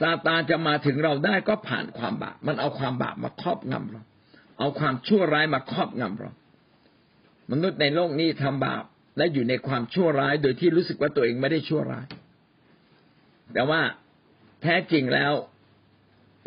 [0.00, 4.02] ซาตานจะมาถึงเราได้ก็ผ่านความบาป มันเอาความบาปมาครอบงำเรา
[4.58, 6.30] เอาความชั่วร้ายมาครอบงำเรา
[7.50, 8.84] มนุษย์ในโลกนี้ทำบาป
[9.16, 12.06] และอยู่ในความชั่วร้ายโดยที่รู้สึกว่าตัวเองไม่ได้ชั่วร้าย
[13.52, 13.80] แต่ว่า
[14.62, 15.32] แท้จริงแล้ว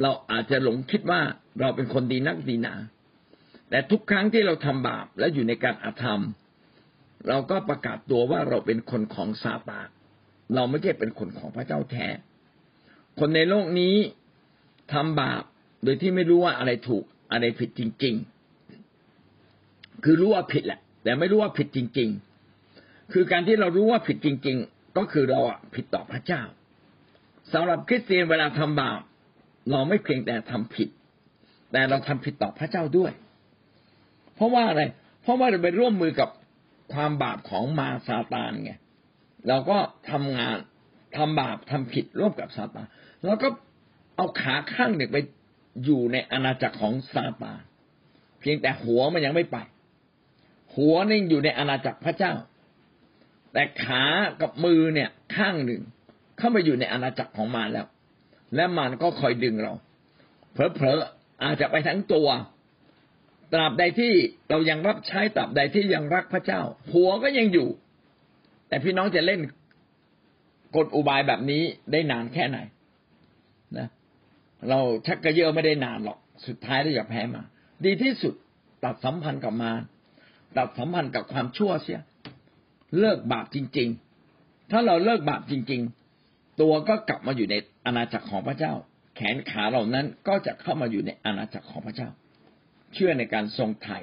[0.01, 1.21] เราอาจจะหลงคิดว่า
[1.59, 2.75] เราเป็นคนดีนักดีหนา
[3.69, 6.21] แต่ทุกครั้งที่เราทำบาปและอยู่ในการอาธรรม
[7.29, 9.87] เราก็ประกาศตัวว่าเราเป็นคนของซาตาน
[10.55, 12.07] เราไม่ใช่เป็นคนของพระเจ้าแท้
[13.19, 13.95] คนในโลกนี้
[14.93, 15.43] ทำบาป
[15.83, 18.15] โดยที่ไม่รู้ว่าอะไรถูกอะไรผิดจริง
[19.09, 22.09] ๆ คือรู้ว่าผิดแหละ แต่ไม่รู้ว่าผิดจริง
[22.61, 26.41] ๆ คือการที่เรารู้ว่าผิดจริง ๆ ก็คือเราอะผิดต่อพระเจ้า
[27.53, 29.01] สำหรับคริสเตียนเวลาทำบาป
[29.71, 30.89] เราไม่เพียงแต่ทำผิด
[31.71, 33.11] แต่เราทำผิดต่อพระเจ้าด้วย
[34.35, 34.81] เพราะว่าอะไร
[35.21, 36.29] เพราะว่าเราไปร่วมมือกับ
[36.93, 38.73] ความบาปของมาซาตานไง
[39.47, 39.77] เราก็
[40.09, 40.57] ทำงาน
[41.17, 42.87] ทำบาปทำผิดร่วมกับซาตาน
[43.25, 43.47] แล้วก็
[44.15, 45.17] เอาขาข้างหนึ่งไป
[45.83, 47.61] อยู่ในอาณาจักรของซาตาน
[48.39, 49.57] เพียงแต่หัวมันยังไม่ไป
[50.75, 52.33] หัวนี่อยู่ในอาณาจักรพระเจ้า
[53.53, 54.03] แต่ขา
[54.41, 55.81] กับมือเนี่ยข้างหนึ่ง
[56.37, 57.87] เข้ามาอยู่ในอาณาจักรของมารแล้ว
[58.55, 59.73] และมันก็คอยดึงเรา
[60.53, 62.27] เผลอๆอาจจะไปทั้งตัว
[63.53, 64.13] ตราบใดที่
[64.49, 67.67] เรายังรับใช้ตราบใดที่ยังรักพระเจ้า หัวก็ยังอยู่
[68.67, 69.39] แต่พี่น้องจะเล่น
[70.75, 72.57] กลอุบายแบบนี้ได้นานแค่ไหน
[73.77, 73.87] นะ
[74.69, 77.41] เราชักกระเยอะไม่ได้นานหรอก สุดท้ายเราจะแพ้มา
[77.85, 78.33] ดีที่สุด
[78.83, 79.81] ตัดสัมพันธ์กับมาร
[80.57, 82.01] ตัดสัมพันธ์กับความชั่วเสีย
[82.99, 83.89] เลิกบาปจริง
[84.29, 85.81] ๆ ถ้าเราเลิกบาปจริง
[86.19, 88.73] ๆ ตัวก็กลับมาอยู่ในอาณาจักรของพระเจ้า
[89.15, 92.09] แขนขาเหล่านั้นก็จะเข้ามาอยู่ในอาณาจักรของพระเจ้า
[92.93, 93.97] เชื่อในการทรงไถ่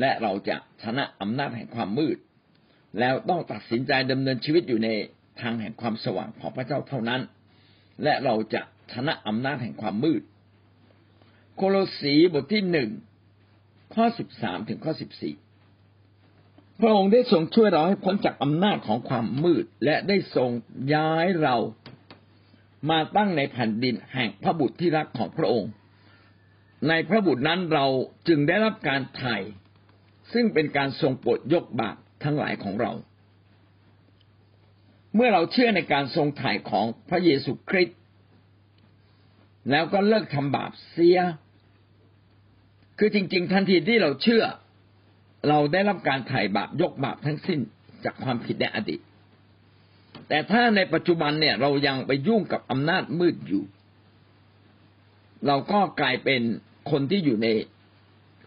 [0.00, 2.18] และเราจะชนะอำนาจแห่งความมืด
[2.98, 4.88] แล้วต้องตัดสินใจดำเนินชีวิตอยู่ใน
[5.40, 7.20] ทางแห่งความสว่างของพระเจ้าเท่านั้น
[8.02, 8.62] และเราจะ
[8.92, 10.22] ชนะอำนาจแห่งความมืด
[11.56, 12.90] โคโลสีบทที่หนึ่ง
[13.94, 15.34] ข้อสิบสามถึงข้อสิบสี่
[16.80, 20.50] พระองค์ได้ทรงช่วยเราให้พ้นจากอำนาจของความมืด และได้ทรง
[20.94, 21.56] ย้ายเรา
[22.90, 25.70] มาตั้งในแผ่นดินแห่งพระบุตรที่รักของพระองค์
[26.88, 27.86] ในพระบุตรนั้นเรา
[28.28, 29.36] จึงได้รับการไถ่
[30.32, 32.92] ซึ่งเป็นการทรงโปรดยกบาปทั้งหลายของเรา
[35.14, 37.98] เมื่อเราเชื่อในการทรงไถ่ของพระเยซูคริสต์
[39.70, 41.18] แล้วก็เลิกทำบาปเสีย
[42.98, 44.44] คือจริง ๆ ทันทีที่เราเชื่อ
[45.48, 47.60] เราได้รับการไถ่บาปยกบาปทั้งสิ้น
[48.04, 49.00] จากความผิดในอดีต
[50.28, 53.64] แต่ถ้าในปัจจุบันเนี่ยเรายังไปยุ่งกับอำนาจมืดอยู่
[55.46, 56.42] เราก็กลายเป็น
[56.90, 57.48] คนที่อยู่ใน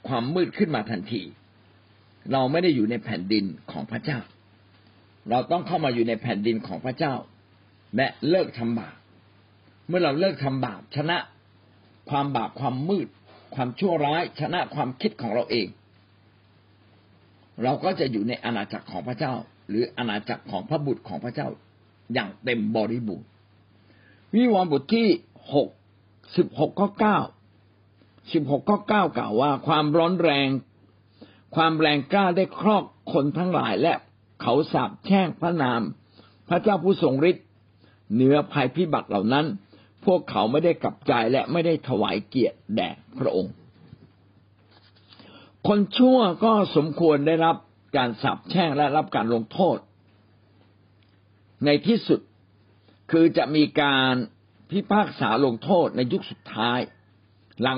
[0.07, 1.21] ความมืดขึ้นมาทันที
[2.31, 4.19] เราไม่ได้อยู่ในแผ่นดินของพระเจ้า
[5.29, 7.13] เราต้องเข้ามาอยู่ในแผ่นดินของพระเจ้า
[7.97, 8.95] และเลิกทำบาป
[9.87, 11.17] เมื่อเราเลิกทำบาปชนะ
[12.09, 13.07] ความบาปความมืด
[13.55, 15.67] ความชั่วร้าย ชนะความคิดของเราเอง
[17.63, 19.33] เราก็จะอยู่ในอาณาจักรของพระเจ้า
[19.69, 21.47] หรืออาณาจักรของพระบุตรของพระเจ้า
[22.13, 23.27] อย่างเต็มบริบูรณ์
[24.33, 25.07] วิวรณ์บทที่
[25.53, 25.67] หก
[26.35, 27.17] สิบหกข้อเก้า
[28.33, 30.49] สิบหกข้อเก้ากล่าวว่า ความร้อนแรง
[31.55, 33.93] ความแรงกล้าได้ครอบคนทั้งหลายและ
[34.41, 35.81] เขาสาบแช่งพระนาม
[36.47, 37.45] พระเจ้าผู้ทรงฤทธิ์
[38.13, 39.45] เหนือภัยพิบัติเหล่านั้น
[40.05, 43.53] พวกเขาไม่ได้กลับใจและไม่ได้ถวายเกียรติแด่พระองค์
[45.67, 47.55] คนชั่วก็สมควรได้รับ
[47.97, 49.77] การสาบแช่งและรับการลงโทษ
[51.65, 52.19] ในที่สุด
[53.11, 54.13] คือจะมีการ
[54.71, 56.79] พิพากษาลงโทษในยุคสุดท้าย
[57.61, 57.77] หลัง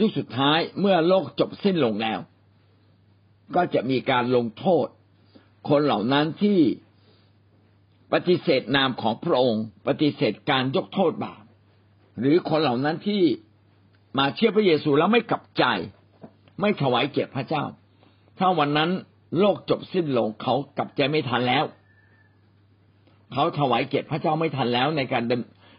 [0.00, 2.18] ยุคสุดท้ายเมื่อโลกจบสิ้นลงแล้ว
[3.54, 4.86] ก็จะมีการลงโทษ
[5.68, 6.60] คนเหล่านั้นที่
[8.12, 11.42] ปฏิเสธนามของพระองค์ ปฏิเสธการยกโทษบาป
[12.20, 13.22] หรือคนเหล่านั้นที่
[14.18, 15.64] มาเชื่อพระเยซูแล้วไม่กลับใจ
[16.60, 17.64] ไม่ถวายเกียรติพระเจ้า
[18.38, 18.90] ถ้าวันนั้น
[19.38, 21.64] โลกจบสิ้นลงเขากลับใจไม่ทันแล้ว
[23.32, 25.22] เขาถวายเกียรติพระเจ้าไม่ทันแล้วในการ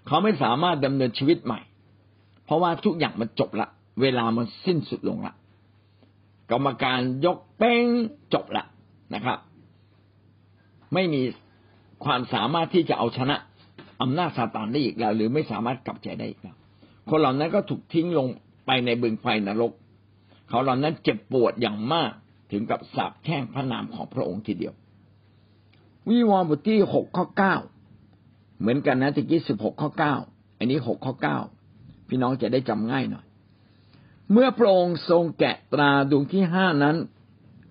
[0.07, 1.59] เขาไม่สามารถดำเนินชีวิตใหม่
[2.45, 3.67] เพราะว่าทุกอย่างมันจบละ
[4.01, 5.33] เวลามันสิ้นสุดลงละ
[6.51, 7.85] กรรมการยกเป้ง
[8.33, 8.65] จบละ
[9.13, 9.39] นะครับ
[10.93, 11.21] ไม่มี
[12.05, 13.35] ความสามารถที่จะเอาชนะ
[14.01, 16.55] อำนาจซาตานได้อีกแล้ว หรือไม่สามารถกลับใจได้อีกแล้ว
[17.09, 18.27] คนเหล่านั้นก็ถูกทิ้งลง
[18.65, 19.71] ไปในบึงไฟนรก
[20.49, 22.11] เขาเหล่านั้นเจ็บปวดอย่างมาก
[22.51, 24.73] ถึงกับสาบแช่งพระนามของพระองค์ทีเดียว
[26.09, 27.55] วิวรณ์บทที่หกข้อเก้า
[28.59, 30.15] เหมือนกันนะตะกี้สิบหกข้อเก้า
[30.57, 31.37] อันนี้หกข้อเก้า
[32.07, 33.24] พี่น้องจะได้จำง่ายหน่อย
[34.31, 36.95] เมื่อพระองค์ทรงแกะตราดวงที่ห้านั้น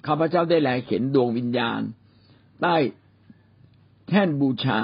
[0.07, 1.81] ข้าพเจ้าได้แลเห็นดวงวิญญาณ
[2.61, 2.77] ใต้
[4.09, 4.81] แท่นบูชา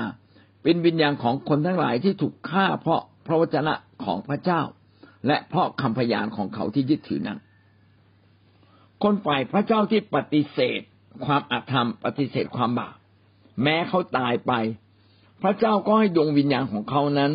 [0.62, 4.60] เป็นวิญญาณของคนทั้งหลายที่ถูกฆ่าเพราะพระวจนะของพระเจ้า
[5.26, 7.38] และเพราะคำพยานของเขาที่ยึดถือนั้น
[9.02, 10.80] คนฝ่ายพระเจ้าที่ปฏิเสธ
[11.24, 12.96] ความอาธรรมปฏิเสธความบาป
[13.62, 14.52] แม้เขาตายไป
[15.42, 17.32] พระเจ้าก็ให้ดวงวิญญาณของเขานั้น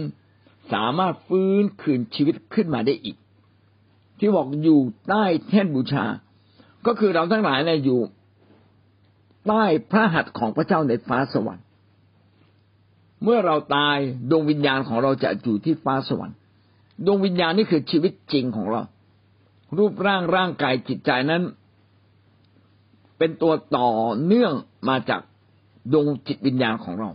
[0.73, 3.17] สามารถฟื้นคืนชีวิตขึ้นมาได้อีก
[4.26, 6.05] ที่บอกอยู่ใต้แท่นบูชา
[6.86, 7.99] ก็คือเราทั้งหลายเนี่ยอยู่
[9.47, 11.65] ใต้พระหัตถ์ของพระเจ้าในฟ้าสวรรค์
[13.23, 13.97] เมื่อเราตาย
[14.30, 16.38] ดวงวิญญาณของเราจะอยู่ที่ฟ้าสวรรค์
[17.05, 18.82] ดวงวิญญาณนี่คือชีวิตจริงของเรา
[19.78, 21.43] รูปร่างร่างกายจิตใจนั้น
[23.17, 23.89] เป็นตัวต่อ
[24.26, 24.53] เนื่อง
[24.89, 25.21] มาจาก
[25.91, 27.09] ดวงจิตวิญญาณของเรา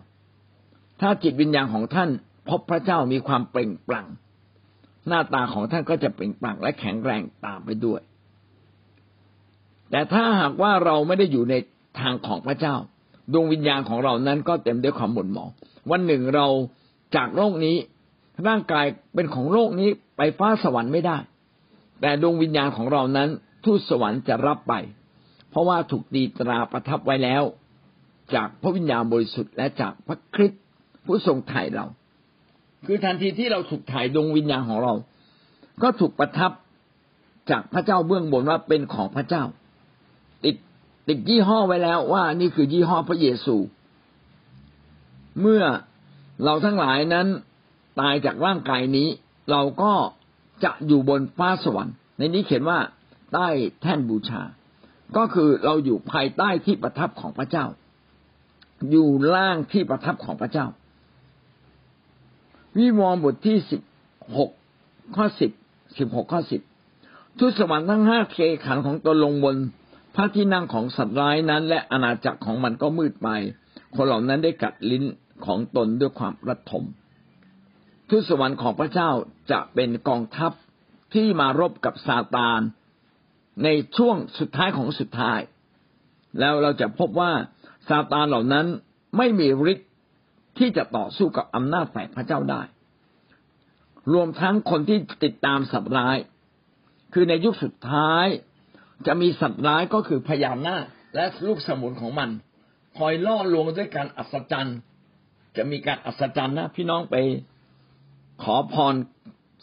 [1.01, 2.11] ถ้าจิตวิญญาณของท่าน
[2.49, 4.07] พบพระเจ้ามีความเปล่งปลั่ง
[5.11, 8.01] หน้าตาของท่านก็จะเปล่งปลั่งและแข็งแรงตามไปด้วย
[9.91, 11.55] แต่ถ้าหากว่าเราไม่ได้อยู่ใน
[12.01, 12.75] ทางของพระเจ้า
[13.33, 15.51] ดวงวิญญาณของเรานั้นก็เต็มด้วยความหม่นหมอง
[15.91, 16.47] วันหนึ่งเรา
[17.17, 17.77] จากโลกนี้
[18.47, 21.19] ร่างกายเป็นของโลกนี้ไปฟ้าสวรรค์ไม่ได้
[22.01, 23.29] แต่ดวงวิญญาณของเรานั้น
[23.65, 24.75] ทูตสวรรค์จะรับไป
[25.51, 27.43] เพราะว่าถูกตีตราประทับไว้แล้ว
[28.35, 30.63] จากพระวิญญาณบริสุทธิ์และจากพระคริสต์
[31.05, 31.87] ผู้ทรงไถ่เรา
[32.87, 34.95] คือทันทีที่เราถูกถ่ายดวงวิญญาณของเรา
[35.83, 36.53] ก็ถูกประทับ
[37.51, 39.45] จากพระเจ้าเบื้องบนว่าเป็นของพระเจ้า
[40.45, 40.57] ติด
[41.09, 43.57] ติดยี่ห้อไว้แล้วว่านี่คือยี่ห้อพระเยซู
[45.41, 45.63] เมื่อ
[46.45, 47.27] เราทั้งหลายนั้น
[48.01, 49.09] ตายจากร่างกายนี้
[49.51, 49.93] เราก็
[50.65, 52.79] จะอยู่บนฟ้าสวรรค์ ในนี้เขียนว่า
[53.33, 53.49] ใต้
[53.81, 54.43] แท่นบูชา
[55.17, 57.67] ก็คือเราอยู่ภายใต้ที่ประทับของพระเจ้า
[58.91, 60.67] อยู่ล่างที่ประทับของพระเจ้า
[62.79, 63.81] วิวรณ์บทที่สิบ
[64.37, 64.51] หก
[65.17, 65.51] ข้อสิบ
[65.99, 66.61] สิบหกข้อสิบ
[67.39, 69.57] ทูตสวรรค์ทั้งห้าเทขันของตนลงบน
[70.15, 73.29] พระที่นั่งของสัตว์ร้ายนั้น และอาณาจักรของมันก็มืดไป
[73.95, 75.05] คนเหล่านั้นได้กัดลิ้น
[75.47, 76.85] ของตนด้วยความระทม
[78.09, 79.11] ทูตสวรรค์ของพระเจ้า
[79.51, 80.53] จะเป็นกองทัพ
[81.15, 82.61] ที่มารบกับซาตาน
[83.65, 85.41] ในช่วงสุดท้ายของสุดท้าย
[86.39, 87.33] แล้วเราจะพบว่า
[87.89, 88.67] ซาตานเหล่านั้น
[89.17, 89.90] ไม่มีฤทธิ์
[90.61, 92.63] ที่จะต่อสู้กับอำนาจฝ่ายพระเจ้าได้
[94.13, 96.17] รวมทั้งคนที่ติดตามสัตว์ร้าย
[97.13, 98.27] คือในยุคสุดท้าย
[99.07, 100.85] จะมีสัตว์ร้ายก็คือพญานาค
[101.15, 102.31] และลูกสมุนของมัน
[102.99, 104.79] คอยล่อลวงด้วยการอัศจรรย์
[105.57, 107.17] จะมีการอัศจรรย์นะพี่น้องไป
[108.43, 108.95] ขอพร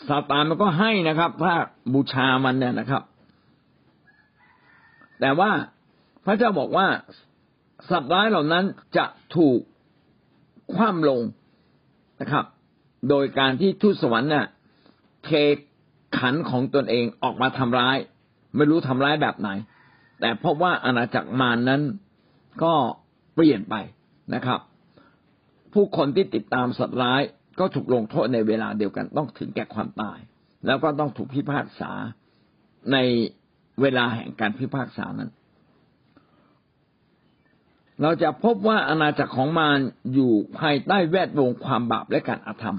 [0.08, 1.56] ซาตานมันก็ให้นะครับ ถ้า
[1.94, 3.04] บูชามันเนี่ยนะครับ
[5.20, 5.52] แต่ว่า
[6.26, 6.88] พระเจ้าบอกว่า
[7.90, 8.66] สัตว์ร้ายเหล่านั้น
[8.98, 9.60] จะถูก
[10.74, 11.22] คว่ำลง
[12.22, 12.46] นะครับ
[13.10, 14.46] โดยการที่ทูตสวรรค์เนี่ย
[15.24, 15.30] เท
[16.18, 17.98] ขันของตนเองออกมาทำร้าย
[18.56, 19.50] ไม่รู้ทำร้ายแบบไหน
[20.20, 21.82] แต่พบว่าอาณาจักรมารนนั้น
[22.64, 22.74] ก็
[23.36, 23.76] เปลี่ยนไป
[24.34, 24.60] นะครับ
[25.74, 27.22] ผู้คนที่ติดตามสัตว์ร้าย
[27.60, 30.20] ก็ถูกลงโทษในเวลาเดียวกันต้องถึงแก่ความตาย
[30.66, 31.92] แล้วก็ต้องถูกพิพากษา
[32.92, 32.98] ใน
[33.82, 35.32] เวลาแห่งการพิพากษานั้น
[38.02, 39.80] เราจะพบว่าอาณาจักรของมาร
[40.14, 42.78] อยู่ภายใต้แวดวงความบาปและการอาธรรม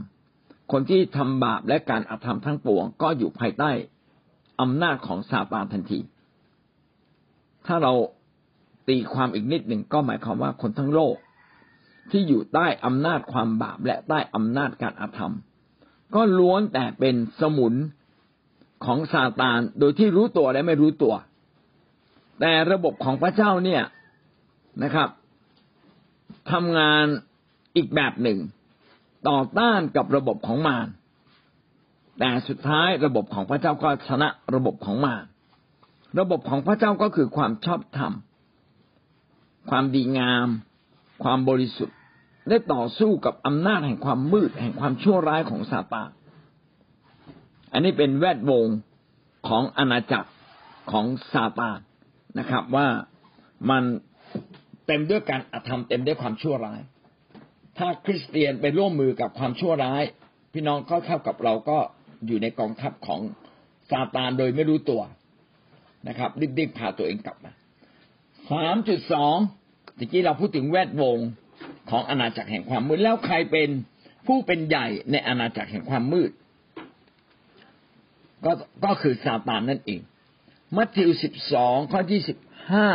[0.73, 3.71] คนที่ทำบาปและการอาธรรมทั้งปวง ก็อยู่ภายใต้
[4.61, 6.01] อำนาจของซาตานทันที
[7.67, 7.93] ถ้าเรา
[8.89, 11.15] ตีความอีกนิดหนึ่งก็หมายความว่าคนทั้งโลก
[12.11, 15.35] ที่อยู่ใต้อำนาจความบาปและใต้อำนาจการอาธรรม
[16.15, 17.75] ก็ล้วนแต่เป็นสมุน
[18.85, 21.15] ของซาตานโดยที่รู้ตัวและไม่รู้ตัว
[22.41, 23.83] แต่ระบบของพระเจ้าเนี่ย
[24.83, 25.09] นะครับ
[26.53, 27.05] ทำงาน
[27.77, 28.39] อีกแบบหนึ่ง
[29.29, 30.89] ต่อต้านกับระบบของมาร
[32.19, 35.25] แต่สุดท้ายระบบของพระเจ้าก็ชนะระบบของมาร
[36.19, 38.13] ระบบของพระเจ้าก็คือความชอบธรรม
[39.71, 40.49] ความดีงาม
[41.23, 41.97] ความบริสุทธิ์
[42.49, 46.11] ได้ต่อสู้กับอำนาจแห่งความมืดแห่งความชั่วร้ายของซาตาน
[47.73, 48.67] อันนี้เป็นแวดวง
[49.49, 50.31] ของอาณาจักร
[50.91, 51.79] ของซาตาน
[52.39, 52.89] นะครับ ว่า
[53.71, 53.85] มัน
[54.89, 56.81] เต็มด้วยการอธรรมเต็มด้วยความชั่วร้าย
[57.79, 60.03] ถ้าคริสเตียนไปร่วมมือกับความชั่วร้าย
[60.53, 61.79] พี่น้องก็เท่ากับเราก็
[62.27, 63.21] อยู่ในกองทัพของ
[63.91, 65.03] ซาตานโดยไม่รู้ตัว
[66.09, 67.53] นะครับรีบๆพาตัวเองกลับมา
[68.51, 69.37] สามจุดสอง
[69.97, 71.19] เมื่อกี้เราพูดถึงแวดวง
[71.91, 73.69] ของอาณาจักรแห่งความมืดแล้วใครเป็น
[74.27, 76.31] ผู้เป็นใหญ่ในอาณาจักรแห่งความมืด
[78.45, 78.53] ก็
[78.85, 80.01] ก็คือซาตานนั่นเอง
[80.77, 82.39] มัทธิวสิบสองข้อยี่สิบ
[82.71, 82.87] ห้า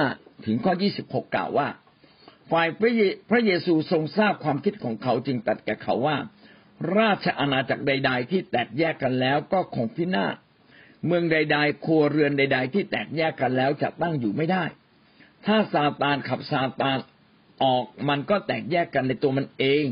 [0.46, 1.68] ถึงข้อยี่สิบหกกล่าวว่า
[2.52, 2.82] ฝ่ายพ
[3.34, 6.18] ระเยซูทรงทราบความคิดของเขาจึงตัดแก่เขาว่า
[6.98, 10.36] ราชอาณาจักรใด ๆ ที่แตกแยกกันแล้วก็คงพินาศ
[11.06, 14.64] เมืองใด ๆ ครัวเรือนใด ๆ ที่แตกแยกกันแล้วจะตั้งอยู่ไม่ได้
[15.46, 16.98] ถ้าซาตานขับซาตาน
[17.64, 19.86] ออกมันก็แตกแยกกันในตัวมันเอง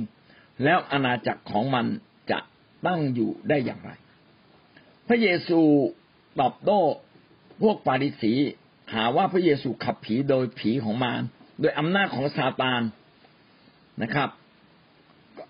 [0.64, 1.86] แล้วอาณาจักรของมัน
[2.32, 2.40] จะ
[2.86, 3.92] ตั้งอยู่ได้อย่างไร
[5.08, 5.60] พระเยซู
[6.40, 6.82] ตอบโต้
[7.62, 8.34] พวกปาริสี
[8.94, 11.22] หาว่าพระเยซูขับผีโดยผีของมาร
[11.62, 12.82] โดยอำนาจของซาตาน
[14.04, 14.30] นะครับ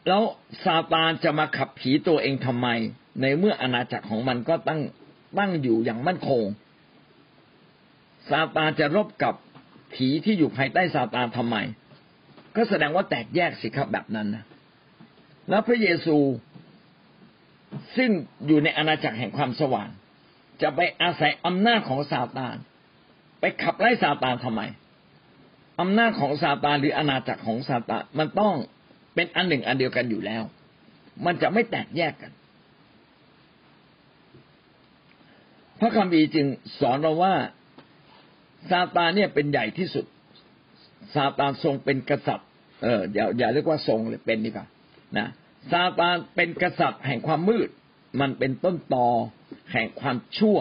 [0.07, 0.23] แล้ว
[0.65, 2.67] ซาตานจะมาขับผีตัวเองทำไม
[3.21, 4.81] ในเมื่ออาณาจักรของมันก็ตั้ง
[5.37, 6.43] ตั้งอยู่อย่างมั่นคง
[8.29, 9.33] ซาตานจะรบกับ
[9.93, 11.57] ผีที่อยู่ภายใต้ซาตานทำไม
[12.55, 14.43] ก็แสดงว่าแตกแยกสิครับแบบนั้นนะ
[15.49, 16.17] แล้วพระเยซู
[17.95, 18.09] ซึ่ง
[18.47, 19.89] อยู่ในอาณาจักรแห่งความสว่าง
[20.61, 22.55] จะไปอาศัยอำนาจของซาตาน
[23.39, 24.61] ไปขับไล่ซาตานทำไม
[25.81, 28.53] อำนาจของซาตานหรืออาณาจักรของซาตานมันต้อง
[29.15, 30.43] เป็นอันหนึ่งอันเดียวกันอยู่แล้ว
[31.25, 32.31] มันจะไม่แตกแยกกัน
[35.79, 36.47] พระคัมภีร์จึง
[36.79, 37.33] สอนเราว่า
[38.71, 40.05] ซาตานเนี่ยเป็นใหญ่ที่สุด
[41.15, 42.49] ซาตานทรงเป็นกษัตริย์
[42.83, 44.67] เอออย่าอย่าเรียกว่าทรงเลยเป็นดีกว่า
[45.17, 45.27] นะ
[45.71, 47.69] ซาตานเป็นกษัตริย์แห่งความมืด
[48.21, 49.07] มันเป็นต้นตอ
[49.71, 50.57] แห่งความชั่ว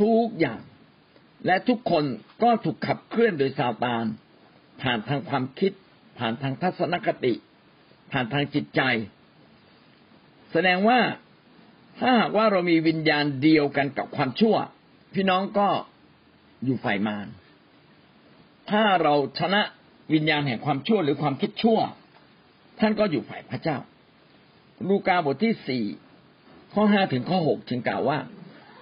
[0.00, 0.60] ทุกอย่าง
[1.46, 2.04] และทุกคน
[2.42, 4.04] ก็ถูกขับเคลื่อนโดยซาตาน
[4.82, 5.72] ผ่านทางความคิด
[6.18, 7.34] ผ่านทางทัศนคติ
[8.12, 8.80] ผ่านทางจิตใจ
[10.52, 11.00] แสดงว่า
[11.98, 14.56] ถ้าหากว่าเรามีวิญญาณเดียวกันกับความชั่ว
[15.14, 15.68] พี่น้องก็
[16.64, 17.28] อยู่ฝ่ายมาร
[18.70, 19.62] ถ้าเราชนะ
[20.14, 21.78] วิญญาณแห่งความชั่วหรือความคิดชั่ว
[22.80, 23.78] ท่านก็อยู่ฝ่ายพระเจ้า
[24.88, 25.84] ลูกาบทที่สี่
[26.74, 28.18] ข้อห้าถึงข้อหกจึงกล่าวว่า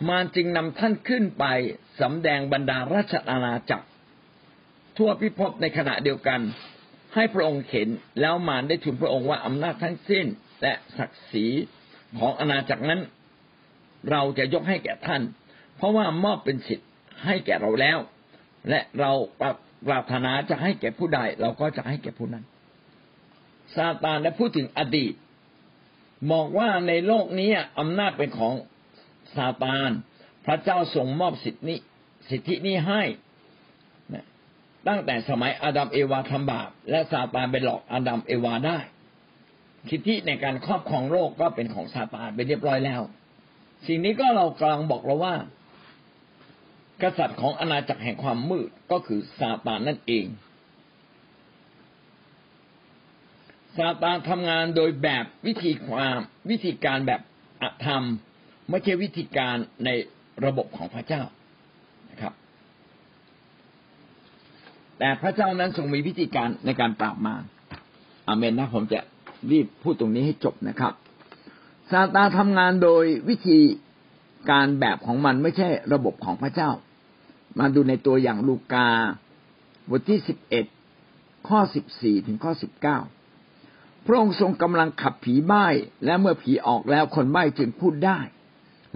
[0.09, 1.45] มารจึงนำท่านขึ้นไป
[2.01, 3.87] สำแดงบรรดาราชอาณาจักร
[4.97, 6.41] ทั่วพิภพในขณะเดียวกัน
[7.15, 7.89] ให้พระองค์เห็น
[8.21, 10.27] แล้วมารได้ทูลพระองค์ว่าอำนาจทั้งสิ้น
[10.63, 11.47] และศักดิ์ศรี
[12.19, 13.01] ของอาณาจักรนั้น
[14.11, 15.23] เราจะยกให้แก่ท่าน
[15.77, 16.89] เพราะว่ามอบเป็นสิทธิ์
[17.25, 17.99] ให้แก่เราแล้ว
[18.69, 19.13] และเรา
[19.87, 22.45] ปรารถนาจะให้แก่ผู้ใดเราก็จะให้แก่ผู้นั้น
[23.75, 25.15] ซาตานได้พูดถึงอดีต
[26.33, 28.53] บอกว่าในโลกนี้อำนาจเป็นของ
[29.37, 29.91] ซาตาน
[30.47, 31.79] พระเจ้าทรงมอบสิทธินี้
[32.31, 33.03] สิทธินี้ให้
[34.89, 38.79] ตั้งแต่สมัยอาดัมเอวาทำบาปและซาตานไปหลอกอาดัมเอวาได้
[39.91, 43.01] สิทธิในการครอบครองโลกก็เป็นของซาตานไปเรียบร้อยแล้ว
[43.87, 45.35] สิ่งนี้ก็เรากำลังบอกเราว่า
[47.03, 50.27] กษัตริย์ของอาณาจักรแห่งความมืดก็คือซาตานนั่นเอง
[53.77, 56.19] ซาตานทำงานโดยแบบวิธีความ
[56.51, 57.21] วิธีการแบบ
[57.63, 58.05] อธรรม
[58.71, 59.89] ไม่ใช่วิธีการใน
[60.45, 61.23] ระบบของพระเจ้า
[62.11, 62.33] นะครับ
[64.99, 67.43] แต่พระเจ้านั้นทรงมีวิธีการในการปราบมาร
[68.29, 69.01] อาเมนนะผมจะ
[69.51, 70.93] รีบพูดตรงนี้ให้จบนะครับ
[71.91, 73.59] ซาตานทำงานโดยวิธี
[74.51, 76.71] การแบบของมันไม่ใช่ระบบของพระเจ้า
[77.59, 78.89] มาดูในตัวอย่างลูกา
[79.91, 80.67] บทที่สิบเอ็ด
[81.49, 82.99] ข้อสิบสี่ถึงข้อสิบเก้า
[84.07, 85.67] พระองค์ทรงกำลังขับผีใบ้
[86.05, 88.19] และเมื่อผีออกแล้วคนใบ้จึงพูดได้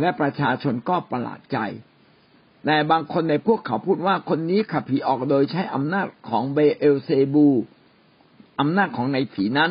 [0.01, 1.59] และประชาชนก็ประหลาดใจ
[2.65, 7.49] แต่บางคนในพวกเขาพูดว่าคนนี้ขับผีออกโดยใช้อำนาจของเบเอลเซบู
[8.61, 9.71] อำนาจของในผีนั้น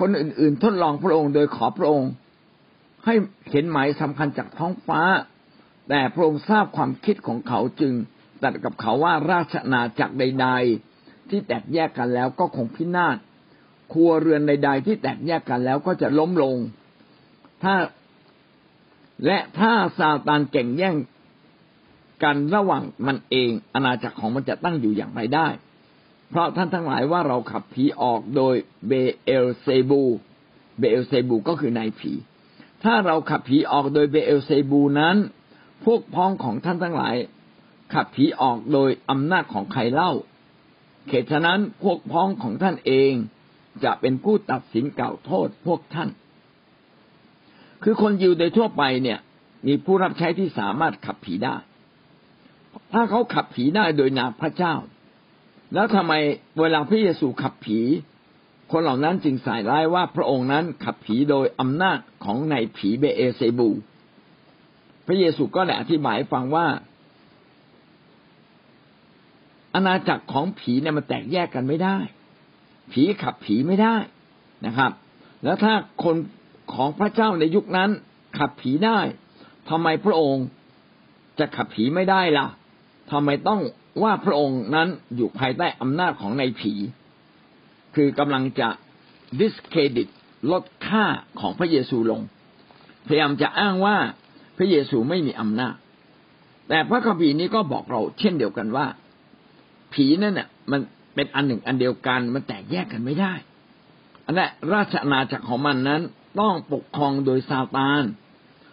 [0.00, 2.10] คนอื่นๆทดลองพระองค์โดยขอพระองค์
[3.04, 3.14] ให้
[3.50, 5.00] เห็นหมายสำคัญจากท้องฟ้า
[5.88, 7.92] แต่พระองค์ทราบความคิดของเขาจึง
[8.42, 10.48] ตัดกับเขาว่าราชนาจักรใด
[10.90, 13.16] ๆ ที่แตกแยกกันแล้วก็คงพินาศ
[13.92, 16.56] ครัวเรือนใด ๆ ที่แตกแยกกันแล้วก็จะล้มลง
[17.62, 17.74] ถ้า
[19.24, 20.96] และถ้าซาตานเก่งแย่ง
[22.22, 25.48] กันระหว่างมันเองอาณาจักรของมันจะตั้งอยู่อย่างไรได้
[26.28, 28.54] เพราะท่านทั้งหลายว่าเราขับผีออกโดย
[28.88, 28.92] เบ
[29.24, 30.02] เอลเซบู
[30.78, 32.12] เบเอลเซบูก็คือนายผี
[32.84, 35.16] ถ้าเราขับผีออกโดยเบเอลเซบูนั้น
[35.84, 37.16] พวกพ้องของท่านทั้งหลาย
[37.92, 40.12] ขับผีออกโดยอำนาจของใครเล่า
[41.08, 43.12] เขตฉะนั้นพวกพ้องของท่านเอง
[43.84, 46.08] จะเป็นผู้ตัดสินเก่าโทษพวกท่าน
[47.82, 49.18] คือคนยิวโดยทั่วไปเนี่ย
[49.66, 51.56] มีผู้รับใช้ที่สามารถขับผีได้
[52.92, 54.74] ถ้าเขาขับผีได้โดยนามพระเจ้า
[55.74, 56.12] แล้วทำไม
[56.60, 57.80] เวลาพระเยซูขับผี
[58.72, 63.70] คนเหล่านั้นจึงใส่ร้ายว่าพระองค์นั้นขับผีโดยอำนาจของนายผีเบเอเซบู
[65.06, 66.66] พระเยซูก็ได้อธิบายฟังว่า
[69.74, 71.96] อาณาจักรของผีเนี่ยมันแตกแยกกันไม่ได้
[72.92, 73.96] ผีขับผีไม่ได้
[74.66, 74.92] นะครับ
[75.44, 75.74] แล้วถ้า
[76.04, 76.16] คน
[76.74, 77.90] ของพระเจ้าในยุคนั้น
[78.38, 79.00] ขับผีได้
[79.70, 80.46] ทำไมพระองค์
[81.38, 82.46] จะขับผีไม่ได้ล่ะ
[83.10, 83.60] ทำไมต้อง
[84.02, 86.72] ว่าพระองค์นั้นอยู่ภายใต้อำนาจของในผี
[87.94, 88.68] คือกำลังจะ
[89.40, 90.08] discredit
[90.52, 91.04] ลดค่า
[91.40, 92.20] ของพระเยซูลง
[93.06, 93.96] พยายามจะอ้างว่า
[94.56, 95.74] พระเยซูไม่มีอำนาจ
[96.68, 98.86] แต่พระคัมภีร์นี้ก็บอกเราเช่นเดียวกันว่า
[99.92, 100.80] ผีนั่นเนี่ยมัน
[101.14, 103.32] เป็นอันหนึ่งอันเดียวกันมันแตกแยกกันไม่ได้
[104.26, 106.02] อันนั้นราชอาณาจักรของมันนั้น
[106.40, 108.02] ต้องปกครองโดยซาตาน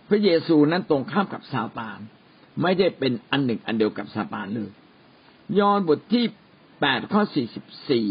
[0.10, 2.00] พระเยซูนั้นตรงข้ามกับซาตาน
[2.62, 4.72] ไม่ได้เป็นอันหนึ่งอันเดียวกับซาตานเลย
[5.60, 6.26] ยอห์นบทที่
[6.82, 8.08] แปดข้อสี่สิบสี่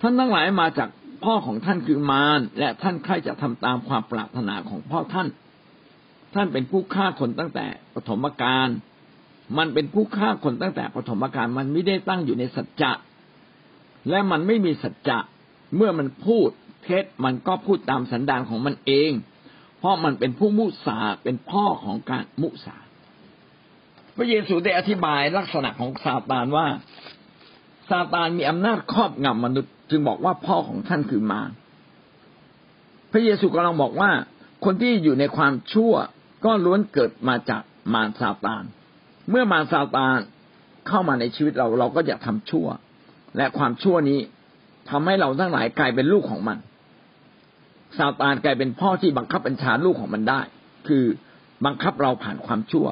[0.00, 0.88] ท่านทั้งหลายมาจาก
[1.24, 5.28] พ่อของท่านคือมารและท่านใครจะทำตามความปรารถนาของพ่อท่าน
[6.34, 8.68] ท่านเป็นผู้ฆ่าคนตั้งแต่ปฐมกาล
[9.58, 12.92] มันเป็นผู้ฆ่าคนตั้งแต่ปฐมกาลมันไม่ได้ตั้งอยู่ในสัจจะ
[14.10, 15.18] และมันไม่มีสัจจะ
[15.76, 16.50] เมื่อมันพูด
[16.82, 19.10] เท็จมันก็พูดตามสันดานของมันเอง
[19.78, 22.76] เพราะมันเป็นผู้มุสาเป็นพ่อของการมุสา
[24.16, 26.66] พระเยซูได้อธิบายลักษณะของซาตานว่า
[27.90, 31.50] ซาตานมีอำนาจครอบงำมนุษย์ จึงบอกว่าพ่อของท่านคือมาร
[33.12, 34.10] พระเยซูกำลังบอกว่า
[34.64, 35.92] คนที่อยู่ในความชั่ว
[36.44, 37.62] ก็ล้วนเกิดมาจาก
[37.94, 38.62] มารซาตาน
[39.30, 40.16] เมื่อมารซาตาน
[40.88, 42.66] เข้ามาในชีวิตเราเราก็อยากทำชั่ว
[43.36, 44.20] และความชั่วนี้
[44.90, 46.58] ทำให้เราทั้งหลายกลายเป็นลูกของมัน
[47.98, 50.40] ซาตานกลายเป็นพ่อที่บังคับบัญชาลูกของมันได้
[50.88, 51.04] คือ
[51.64, 52.86] บังคับเราผ่านความชั่ว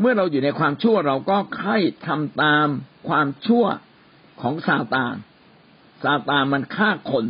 [0.00, 2.68] เมื่อเราอยู่ในความชั่วเราก็ใคร่ทำตาม
[3.08, 3.64] ความชั่ว
[4.40, 5.14] ของซาตาน
[6.04, 7.26] ซาตานมันฆ่าคน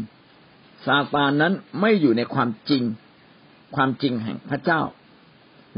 [0.86, 2.82] ซาตานนั้นไม่อยู่ในความจริง
[3.76, 4.82] ความจริงแห่งพระเจ้า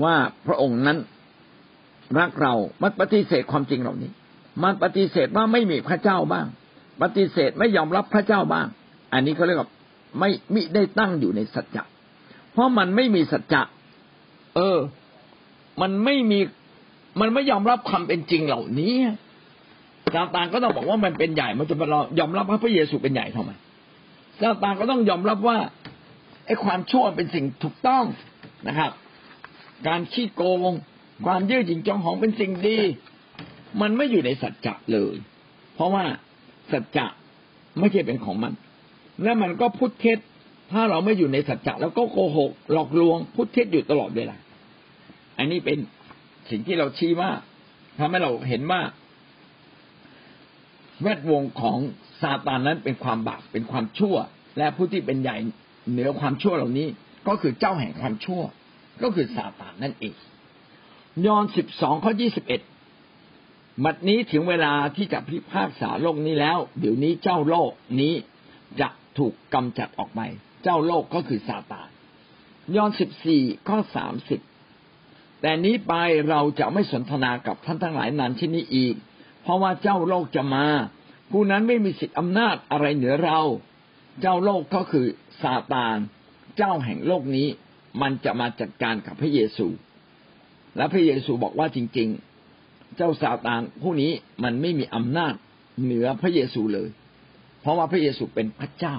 [0.05, 0.99] ว่าพระองค์นั้น
[2.19, 4.11] รักเรามันปฏิเสธความจริงเหล่านี้
[4.63, 6.47] มันปฏิเสธว่าไม่มีพระเจ้าบ้าง
[7.03, 8.67] ปฏิเสธไม่ยอมรับพระเจ้าบ้าง
[9.13, 9.71] อันนี้เขาเรียกว่า
[10.19, 11.83] ไม่มิได้ตั้งอยู่ในสัจจะ
[12.53, 13.63] เพราะมันไม่มีสัจจะ
[14.57, 14.79] เออ
[15.81, 16.39] มันไม่มี
[17.21, 18.95] มันไม่ยอมรับความเป็นจริงเหล่านี้
[20.15, 21.87] ซาตานก็ต้องบอกว่ามันเป็นใหญ่ มันจะมา
[22.19, 23.51] ยอมรับว่าพระเยซูเป็นใหญ่ทำไม
[24.41, 25.59] ซาตานก็ต้องยอมรับว่า
[26.47, 28.05] ไอ้ความชั่วเป็นสิ่งถูกต้อง
[28.69, 28.91] นะครับ
[29.87, 30.75] การขี้โกง
[31.27, 32.79] ความยืดหยิ่งจองหองเป็นสิ่งดี
[33.81, 35.15] มันไม่อยู่ในสัจจะเลย
[35.75, 36.05] เพราะว่า
[36.73, 37.07] สัจจะ
[37.79, 38.53] ไม่ใช่เป็นของมัน
[39.23, 40.19] และมันก็พูดเท็จ
[40.73, 44.37] ถ้าเราไม่อยู่ในสัจจะแล้วก็โกหก หลอกลวงพูดเท็จอยู่ตลอดเวลา
[45.39, 45.79] อันนี้เป็น
[46.51, 47.31] สิ่งที่เราชี้ว่า
[47.99, 48.81] ทำให้เราเห็นว่า
[51.03, 51.79] แวดวงของ
[52.21, 54.17] ซาตานนั้นเป็นความบาปเป็นความชั่ว
[54.59, 55.37] และผู้ที่เป็นใหญ่
[55.91, 56.89] เหนือความชั่วเหล่านี้
[57.29, 58.43] ก็คือเจ้าแห่งความชั่ว
[59.03, 60.15] ก็คือซาตานนั่นเอง
[61.27, 62.61] ยอห์นสิบสองข้อยี่สิบเอ็ด
[63.85, 68.15] มัดนี้ถึงเวลาที่จะพิพากษาโลกนี้แล้ว เดี๋ยวนี้เจ้าโลกนี้
[68.81, 68.89] จะ
[69.19, 70.21] ถูกกำจัดออกไป
[70.63, 71.89] เจ้าโลกก็คือซาตาน
[72.77, 74.41] ยอห์นสิบสี่ข้อสามสิบ
[75.41, 75.95] แต่นี้ไป
[76.29, 78.95] เราจะไม่สนทนากับท่านทั้งหลายนานที่นี้อีก
[79.43, 80.67] เพราะว่าเจ้าโลกจะมา
[81.31, 83.41] ผู้นั้นไม่มีสิทธิอำนาจอะไรเหนือเรา
[84.21, 85.07] เจ้าโลกก็คือ
[85.43, 85.97] ซาตาน
[86.57, 87.49] เจ้าแห่งโลกนี้
[88.03, 89.67] มันจะมาจัดการกับพระเยซู
[90.77, 92.09] และพระเยซูบอกว่าจริง
[92.53, 94.13] ๆ เจ้าซาตานผู้นี้
[94.43, 95.35] มันไม่มีอำนาจ
[95.83, 96.89] เหนือพระเยซูเลย
[97.65, 98.97] เพราะว่าพระเยซูเป็นพระเจ้า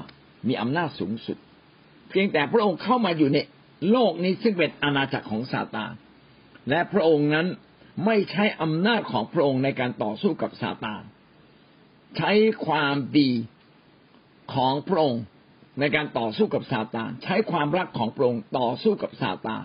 [0.48, 1.38] มีอำนาจสูงสุด
[2.10, 3.38] เพียงแต่พระองค์เข้ามาอยู่ใน
[3.92, 5.94] โลกนี้ซึ่งเป็นอาณาจักรของซาตาน
[6.70, 7.48] และพระองค์นั้น
[8.06, 11.02] ไม่ใช้อำนาจของพระองค์ในการต่อสู้กับซาตาน
[12.18, 12.32] ใช้
[12.66, 13.32] ความดี
[14.54, 15.24] ของพระองค์
[15.80, 19.64] ในการต่อสู้กับซาตานใช้ความรักของพระองค์ต่อสู้กับซาตาน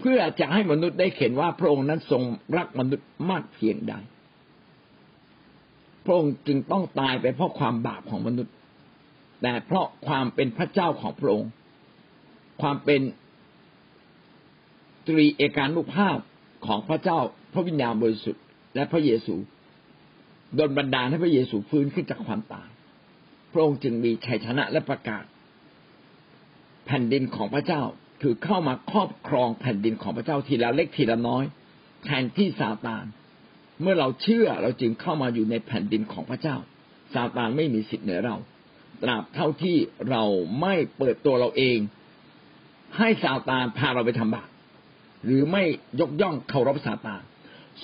[0.00, 2.22] เพื่อจะให้มนุษย์ได้เห็นว่าพระองค์นั้นทรง
[2.56, 3.94] รักมนุษย์มากเพียงใด
[6.04, 8.54] พระองค์จึงต้องตายไปเพราะความบาปของมนุษย์
[9.42, 11.50] แต่เพราะความเป็นพระเจ้าของพระองค์
[12.60, 13.00] ความเป็น
[15.06, 16.18] ตรีเอกานุภาพ
[16.66, 17.18] ของพระเจ้า
[17.52, 18.42] พระวิญญาณบริสุทธิ์
[18.74, 19.34] และพระเยซู
[20.54, 22.68] โดนบันดาลให้พระเยซูฟื้นขึ้นจากความตาย
[23.52, 25.24] พระองค์จึงมีชัยชนะและประกาศ
[26.86, 27.82] แผ่นดินของพระเจ้า
[28.22, 31.44] คือเข้ามาครอบครองแผ่นดินของพระเจ้าทีละเล็กทีละน้อย
[32.04, 33.04] แทนที่ซาตาน
[33.80, 36.56] เมื่อเราเชื่อเราจึงเข้ามาอยู่ในแผ่นดินของพระเจ้า
[37.14, 38.36] ซาตานไม่มีสิทธิ์เหนือเรา
[39.02, 39.76] ตราบเท่าที่
[40.10, 40.22] เรา
[40.60, 41.78] ไม่เปิดตัวเราเอง
[42.98, 44.48] ให้ซาตานพาเราไปทำบาป
[45.24, 45.62] หรือไม่
[46.00, 47.22] ยกย่องเคารพซาตาน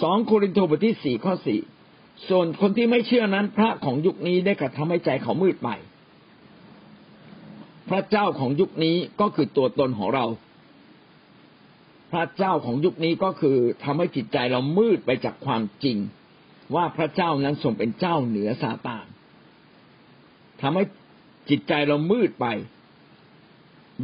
[0.01, 1.61] สองโครินธ์บทที่สี่ข้อสี่
[2.29, 5.69] ส่วนคนที่ไม่เชื่อนั้น พระของยุคนี้ได้กระทำให้ใจเขามืดไป
[7.91, 10.25] พระเจ้าของยุคนี้ก็คือตัวตนของเรา
[12.13, 15.99] พระเจ้าของยุคนี้ก็คือทำให้จิตใจเรามืดไปจากความจริง
[16.75, 19.07] ว่าพระเจ้านั้นทรงเป็นเจ้าเหนือซาตาน
[20.61, 20.85] ทำให้
[21.51, 22.47] จิตใจเรามืดไป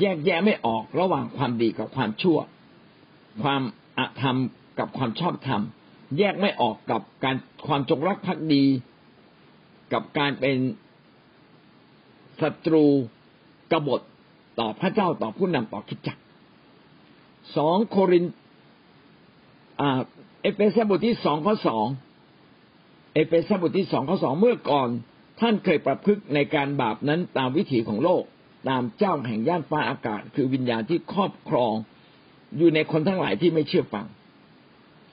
[0.01, 2.39] แยกแยะไม่ออกระหว่างความดีกับความชั่ว
[3.43, 3.63] ความ
[3.99, 4.37] อธรรม
[4.79, 5.63] กับความชอบธรรม
[6.19, 7.37] แยกไม่ออกกับการ
[7.67, 8.65] ความจงรักภักดี
[9.93, 10.57] กับการเป็น
[12.41, 12.85] ศัตรู
[13.73, 14.01] กบฏ
[14.59, 16.19] ต่อพระเจ้าต่อผู้นำต่อคิดจัก
[17.57, 18.25] สองโคริน
[19.79, 21.87] เอเฟซัสบทที่สองข้อสอง
[23.15, 24.89] เอเฟซัสบทที่สองข้อสองเมื่อก่อน
[25.41, 28.23] ท่านเคยประพฤติในการบาปนั้นตามวิถีของโลก
[28.69, 31.73] ตามเจ้าแห่งย่านฟ้าอากาศ คือวิญญาณที่ครอบครอง
[32.57, 34.07] อยู่ในคนทั้งหลายที่ไม่เชื่อฟัง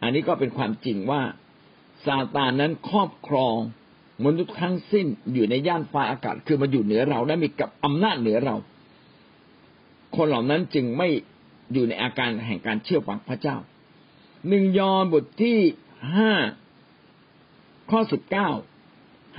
[0.01, 1.21] อันนี้ก็เป็นความจริงว่า
[2.05, 3.55] ซาตานนั้นครอบครอง
[4.25, 8.55] มนุษย์ทั้งสิ้นอยู่ในย่านฟ้าอากาศ คือมาอยู่เหนือเราและมีกับอำนาจเหนือเรา
[10.15, 11.09] คนเหล่านั้นจึงไม่
[11.73, 13.57] อยู่ในอาการแห่งการเชื่อฟังพระเจ้า
[14.47, 15.59] หนึ่งยอห์นบทที่
[16.15, 16.33] ห้า
[17.91, 18.49] ข้อสิบเก้า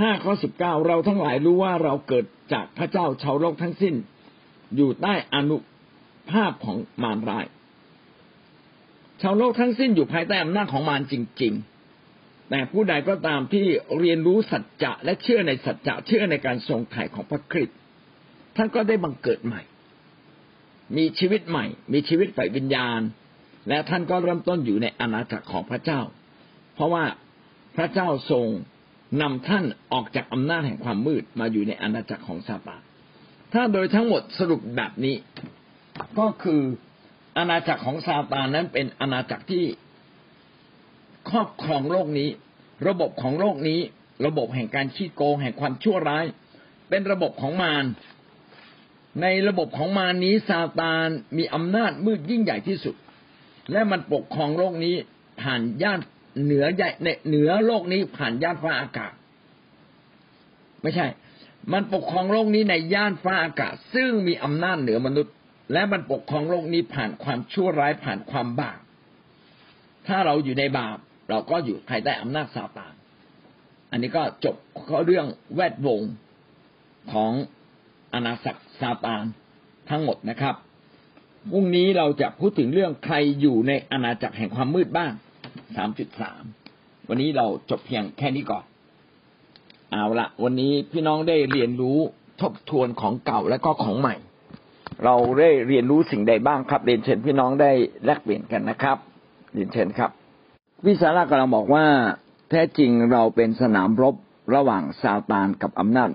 [0.01, 3.95] ห้าข้อสิบเก้าเราทั้งหลายรู้ว่าเราเกิดจากพระเจ้าชาวโลกทั้งสิ้น
[4.77, 5.57] อยู่ใต้อนุ
[6.31, 7.47] ภาพของมารร้าย
[9.23, 11.55] ชาวโลกทั้งสิ้นอยู่ภายใต้อำนาจของมารจริง
[12.03, 13.65] ๆ แต่ผู้ใดก็ตามที่
[13.99, 17.79] เรียนรู้สัจจะและเชื่อในสัจจะเชื่อในการทรงไถ่ของพระคริสต์
[18.57, 19.63] ท่านก็ได้บังเกิดใหม่
[20.97, 23.01] มีชีวิตใหม่ มีชีวิตฝ่ายวิญญาณ
[23.69, 26.01] และท่านก็เริ่มต้นอยู่ในอาณาจักรของพระเจ้า
[26.75, 27.05] เพราะว่า
[27.77, 28.47] พระเจ้าทรง
[29.23, 32.83] นำท่านออกจากอำนาจแห่งความมืดมาอยู่ในอาณาจักรของซาตาน
[33.53, 35.17] ถ้าโดยทั้งหมดสรุปแบบนี้
[36.19, 36.61] ก็คือ
[37.39, 39.65] อาณาจักรของซาตานนั้นเป็นอาณาจักรที่
[41.31, 42.29] ครอบครองโลกนี้
[42.89, 43.81] ระบบของโลกนี้
[44.27, 46.25] ระบบแห่งการขี้โกงแห่งความชั่วร้าย
[46.89, 47.85] เป็นระบบของมาร
[49.23, 52.95] ในระบบของมารนี้ซาตานมีอำนาจมืดยิ่งใหญ่ที่สุด
[53.73, 54.95] และมันปกครองโลกนี้
[55.41, 56.01] ผ่านย่าน
[56.45, 56.89] เหนือใหญ่
[57.29, 59.13] เหนือโลกนี้ผ่านย่านฟ้าอากาศ
[60.83, 61.07] ไม่ใช่
[61.73, 65.35] มันปกครองโลกนี้ในย่านฟ้าอากาศ ซึ่งมีอำนาจเหนือมนุษย์
[65.73, 68.81] และมันปกครองโลกนี้ผ่านความชั่วร้ายผ่านความบาป
[70.07, 70.99] ถ้าเราอยู่ในบาป
[71.31, 72.95] เราก็อยู่ภายใต้อำนาจซาตาน
[73.91, 74.57] อันนี้ก็จบ
[74.89, 76.01] ข้อเรื่องแวดวง
[77.13, 77.33] ของ
[78.15, 79.25] อาณาจักรซาตาน
[79.91, 80.55] ทั้งหมดนะครับ
[81.51, 85.13] พรุ่งนี้เราจะพูดถึงเรื่องใครอยู่ในอาณาจักรแห่งความมืดบ้าง
[85.77, 86.43] สามจุดสาม
[87.09, 88.65] วันนี้เราจบเพียงแค่นี้ก่อน
[89.93, 91.99] เอาละวันนี้พี่น้องได้เรียนรู้
[92.41, 94.15] ทบทวนของเก่าและก็ของใหม่
[95.05, 97.71] เราได้เรียนรู้สิ่งใดบ้างครับ เรียนเชิญพี่น้องได้
[98.05, 98.97] แลกเปลี่ยนกันนะครับ
[99.55, 100.11] เรียนเชิญครับ
[100.87, 101.85] วิสาระกำลังบอกว่า
[102.51, 104.15] แท้จริงเราเป็นสนามรบ
[104.55, 106.11] ระหว่างซาตานกับอำนาจ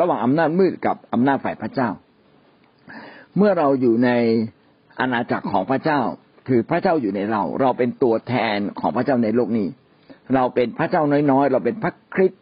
[0.00, 1.88] ระหว่างอำนาจมืดกับอำนาจฝ่ายพระเจ้า
[3.36, 4.10] เมื่อเราอยู่ใน
[5.00, 6.00] อาณาจักรของพระเจ้า
[6.48, 9.68] คือพระเจ้าอยู่ในเรา เราเป็นตัวแทนของพระเจ้าในโลกนี้
[10.34, 12.40] เราเป็นพระเจ้าน้อยๆ เราเป็นพระคริสต์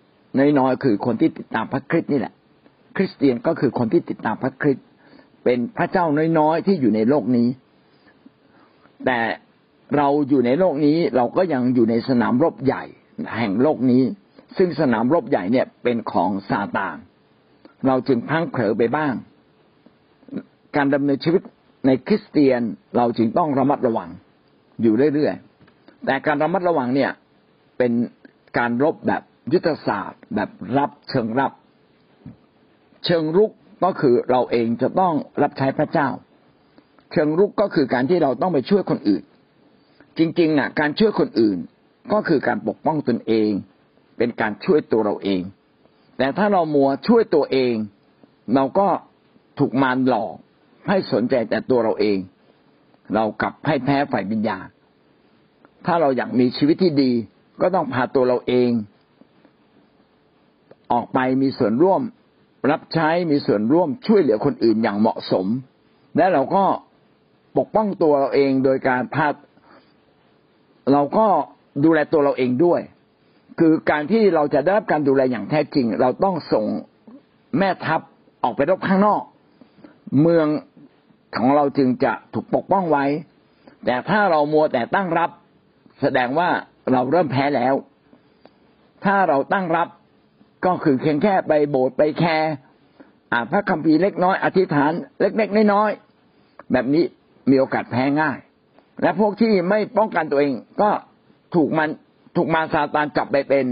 [0.59, 2.35] น้อยๆ คือคนที่ติดตามพระคริสต์นี่แหละ
[2.97, 4.87] คริสเตียนก็คือคนที่ติดตามพระคริสต์
[5.45, 6.05] เป็นพระเจ้า
[6.39, 7.49] น้อยๆ ที่อยู่ในโลกนี้
[9.07, 9.21] แต่
[9.97, 12.83] เราอยู่ในโลกนี้เราก็ยังอยู่ในสนามรบใหญ่
[13.37, 14.03] แห่งโลกนี้
[14.57, 16.97] ซึ่งสนามรบใหญ่เนี่ยเป็นของซาตาน
[17.87, 19.15] เราจึงพังเผลอไปบ้าง
[20.77, 21.43] การดำเนินชีวิต
[21.87, 22.63] ในคริสเตียน
[22.97, 24.11] เราจึงต้องระมัดระวัง
[24.83, 27.11] อยู่เรื่อยๆ แต่การระมัดระวังเนี่ย
[27.79, 27.93] เป็น
[28.59, 31.53] การรบแบบยุทธศาสตร์ แบบรับเชิงรับ
[33.05, 33.51] เชิงรุก
[33.85, 36.09] ก็คือเราเองจะต้องรับใช้พระเจ้า
[37.13, 39.23] เชิงรุกก็คือการที่เราต้องไปช่วยคนอื่น
[40.19, 41.59] จริงๆอะการช่วยคนอื่น
[42.13, 43.51] ก็คือการปกป้องตนเอง
[44.17, 45.43] เป็นการช่วยตัวเราเอง
[46.19, 47.75] แต่ถ้าเรามัวช่วยตัวเอง
[48.55, 48.89] เราก็
[49.59, 50.35] ถูกมารหลอก
[50.89, 52.19] ให้สนใจแต่ตัวเราเอง
[53.15, 54.67] เรากลับให้แพ้ฝ่ายวิญญาณ
[55.87, 57.13] ถ้าเราอยากมีชีวิตที่ดี
[57.61, 58.71] ก็ต้องพาตัวเราเอง
[60.93, 62.03] ออกไปมีส่วนร่วม
[62.71, 65.47] รับใช้มีส่วนร่วมช่วยเหลือคนอื่นอย่างเหมาะสม
[66.17, 66.65] และเราก็
[67.59, 69.29] ปกป้องตัวเราเองโดยการพา
[70.93, 71.27] เราก็
[71.85, 72.81] ดูแลตัวเราเองด้วย
[73.59, 76.67] คือการที่เราจะได้รับการดูแลอย่างแท้จริง เราต้องส่ง
[77.59, 78.01] แม่ทัพ
[78.43, 79.23] ออกไปรบข้างนอก
[80.21, 80.47] เมือง
[81.37, 83.05] ของเราจึงจะถูกปกป้องไว้
[83.85, 85.31] แต่ถ้าเรามัวแต่ตั้งรับ
[86.01, 86.49] แสดงว่า
[86.93, 87.75] เราเริ่มแพ้แล้ว
[89.05, 89.89] ถ้าเราตั้งรับ
[90.67, 92.53] ก็คือเพียงแค่ไปโบสถ์ไปแคร์
[93.33, 97.05] อ่านพระคัมภีร์เล็กน้อยอธิษฐานเล็กๆน้อยๆแบบนี้
[97.51, 98.39] มีโอกาสแพ้ง่าย
[99.03, 100.91] และพวกที่ไม่ป้องกันตัวเองก็
[101.55, 101.89] ถูกมัน
[102.37, 103.67] ถูกมารซาตานจับไปเป็น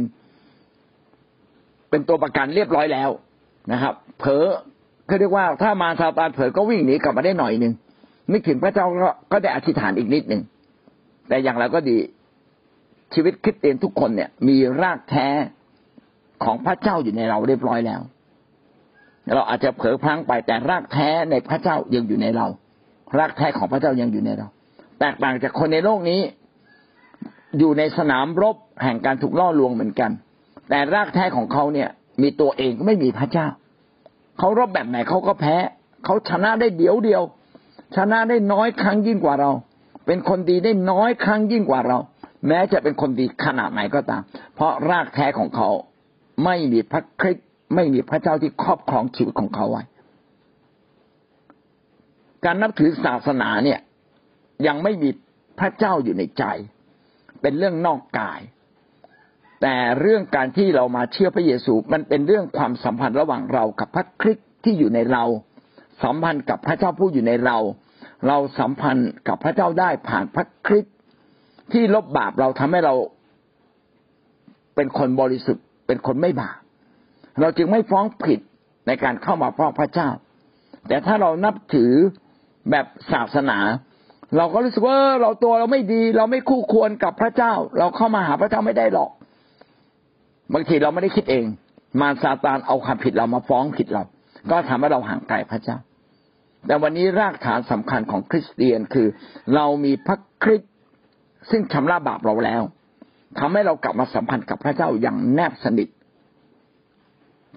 [1.91, 3.11] เป็นตัวประกันเรียบร้อยแล้ว
[3.73, 4.47] นะครับ เผลอ
[5.07, 7.73] เขาเรียกว่าถ้ามารซาตานเผลอก็วิ่งหนีกลับมาได้หน่อยหนึ่ง
[8.33, 10.43] นึกถึงพระเจ้าก็ก็ได้อธิษฐานอีกนิดหนึ่ง
[11.29, 11.99] แต่อย่างไรก็ดี
[13.15, 15.27] ชีวิตคริสเตียนทุกคนเนี่ย มีรากแท้
[16.45, 18.01] ของพระเจ้าอยู่ในเราเรียบร้อยแล้ว
[19.35, 22.47] เราอาจจะเผลอพลั้งไปแต่รากแท้ในพระเจ้ายังอยู่ในเรา
[23.19, 24.47] รากแท้ของพระเจ้ายังอยู่ในเรา
[25.01, 26.21] แตกต่างจากคนในโลกนี้
[27.59, 30.11] อยู่ในสนามรบแห่งการถูกล่อลวงเหมือนกัน
[30.68, 31.88] แต่รากแท้ของเขาเนี่ย
[32.22, 33.46] มีตัวเองไม่มีพระเจ้า
[34.38, 35.57] เขารบแบบไหนเขาก็แพ้
[36.05, 37.22] เขาชนะได้เดียวเดียว
[37.96, 39.50] ชนะได้น้อยครั้งยิ่งกว่าเรา
[40.07, 41.98] เป็นคนดีได้น้อยครั้งยิ่งกว่าเรา
[42.48, 44.22] แม้จะเป็นคนดีขนาดไหนก็ตาม
[44.55, 45.68] เพราะรากแท้ของเขา
[46.44, 49.82] ไม่มีพระคริสต์ไม่มีพระเจ้าที่ครอบครองชีวิตของเขาไว้
[52.44, 53.80] การนับถือศาสนาเนี่ย
[54.66, 55.11] ยังไม่มี
[55.59, 56.44] พระเจ้าอยู่ในใจ
[57.43, 58.40] เป็นเรื่องนอกกาย
[59.62, 65.24] แต่เรื่องการที่เรามาเชื่อพระเยซูมันเป็นเรื่องความสัมพันธ์ระหว่างเรากับพระคริสต์ที่อยู่ในเรา
[66.05, 67.59] สัมพันธ์กับพระเจ้าผู้อยู่ในเรา
[68.28, 70.95] เราสัมพันธ์กับพระเจ้าได้ผ่านพระคริสต์
[71.72, 72.95] ที่ลบบาปเราทำให้เรา
[74.74, 76.59] เป็นคนบริสุทธิ์ เป็นคนไม่บาป
[77.40, 78.40] เราจึงไม่ฟ้องผิด
[78.86, 80.09] ในการเข้ามาฟ้องพระเจ้า
[80.88, 81.93] แต่ถ้าเรานับถือ
[82.70, 83.59] แบบศาสนา
[84.37, 89.11] เราก็รู้สึกว่าเราตัวเราไม่ดี เราไม่คู่ควรกับพระเจ้า เราเข้ามาหาพระเจ้าไม่ได้หรอก
[90.55, 91.45] บางทีเราไม่ได้คิดเอง
[92.01, 94.03] มารซาตานเอาความผิดเรามาฟ้องผิดเรา
[94.51, 95.76] ก็ทำให้เราห่างไกลพระเจ้า
[96.66, 99.07] แต่วันนี้รากฐานสำคัญของคริสเตียนคือ
[99.55, 100.72] เรามีพระคริสต์
[101.51, 102.62] ซึ่งชำระบาปเราแล้ว
[103.39, 105.89] ทำให้เรากลับมาสัมพันธ์กับพระเจ้าอย่างแนบสนิท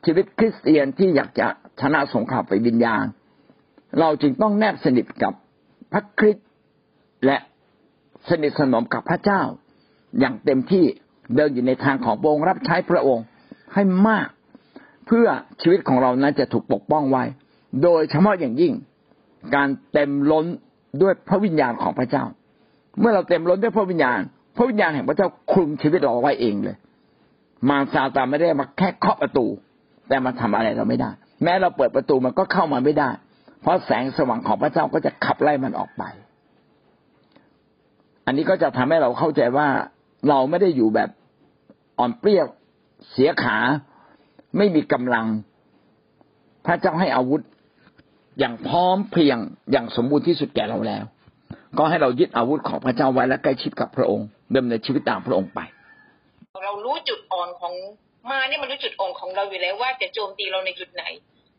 [0.06, 1.48] ชีวิตคริสเตียนที่อยากจะ
[1.82, 3.06] ชนะสงครามไปวิญญาณ
[4.00, 5.34] เราจึงต้องแนบสนิทกับ
[5.94, 6.45] พระคริสต์
[7.26, 7.38] และ
[8.30, 9.42] สนิทสนมกับพระเจ้า
[10.20, 10.86] อย่างเต็มที่
[11.36, 13.26] เดินอยู่ในทางของพระองค์รับใช้พระองค์
[13.74, 14.28] ให้มาก
[15.08, 15.28] เพื่อ
[15.62, 17.24] ชีวิตของเรานั้นจะถูกปกป้องไว้
[17.84, 18.74] โดยเฉพาะอย่างยิ่ง
[19.56, 20.46] การเต็มล้น
[21.02, 22.24] ด้วยพระวิญญาณของพระเจ้า
[23.00, 24.20] เมื่อเราเต็มล้นด้วยพระวิญญาณ
[24.58, 26.78] พระวิญญาณแห่งพระเจ้าคลุมชีวิตเราไว้เองเลย
[27.70, 29.46] มารซาตานไม่ได้มาแค่เคาะประตู
[30.08, 31.12] แต่มาทำอะไรเราไม่ได้
[31.44, 33.10] แม้เราเปิดประตูมันก็เข้ามาไม่ได้
[33.62, 36.04] เพราะแสงสว่างของพระเจ้าก็จะขับไล่มันออกไป
[38.26, 39.68] อันนี้ก็จะทำให้เราเข้าใจว่า
[40.30, 41.10] เราไม่ได้อยู่แบบ
[42.00, 42.48] อ่อนเปรี้ยว
[43.12, 43.58] เสียขา
[44.58, 45.26] ไม่มีกำลัง
[46.66, 47.42] พระเจ้าให้อาวุธ
[48.40, 49.38] อย่างพร้อมเพียง
[49.72, 51.04] อย่างสมบูรณ์ที่สุดแก่เราแล้ว
[51.78, 55.60] ก็ให้เรายึดอาวุธของพระเจ้าไว้และใกล้ชิดกับพระองค์ดำเนินชีวิตตามพระองค์ไป
[56.66, 57.74] เรารู้จุดอ่อนของ
[58.32, 61.04] มาเนี่ยมันรู้จุดอ่อนของเราอยู่แล้วว่าจะโจมตีเราในจุดไหน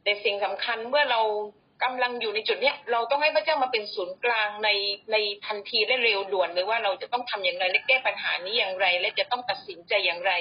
[0.02, 1.20] แต่สิ่งสำคัญเมื่อเรา
[1.82, 4.68] กำลังอยู่ในจุดเนี้ยเราต้องให้พระเจ้ามาเป็นศูนย์กลางใน
[5.12, 5.16] ใน
[5.46, 10.32] ทันทีและเร็วด่วนเลยว่าเราจะต้องทำอย่างไรและแก้ปัญหานี้อย่างไร และจะต้องตัดสินใจอย่างไร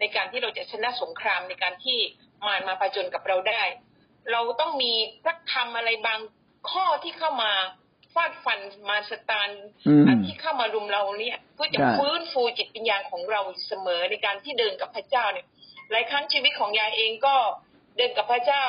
[0.00, 1.98] ในการที่เราจะชนะสงครามในการที่
[2.46, 3.62] มารมาประจนกับเราได้
[4.32, 4.92] เราต้องมี
[5.24, 6.20] พระธรรมอะไรบาง
[6.70, 7.52] ข้อที่เข้ามา
[8.14, 9.50] ฟาดฟันมาสตาน
[9.88, 15.46] อืมอันที่เข้ามารุมเราเนี่ยเพื่อจะใช่ฟื้นฟูจิตวิญญาณของเราเสมอในการที่เดินกับพระเจ้าเนี่ย
[15.90, 17.36] หลายครั้งชีวิตของยายเองก็
[17.96, 18.64] เดินกับพระเจ้า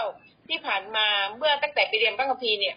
[0.49, 2.75] ที่ผ่านมาเมื่อตั้งแต่ไปเรียนพระคัมภีร์เนี่ย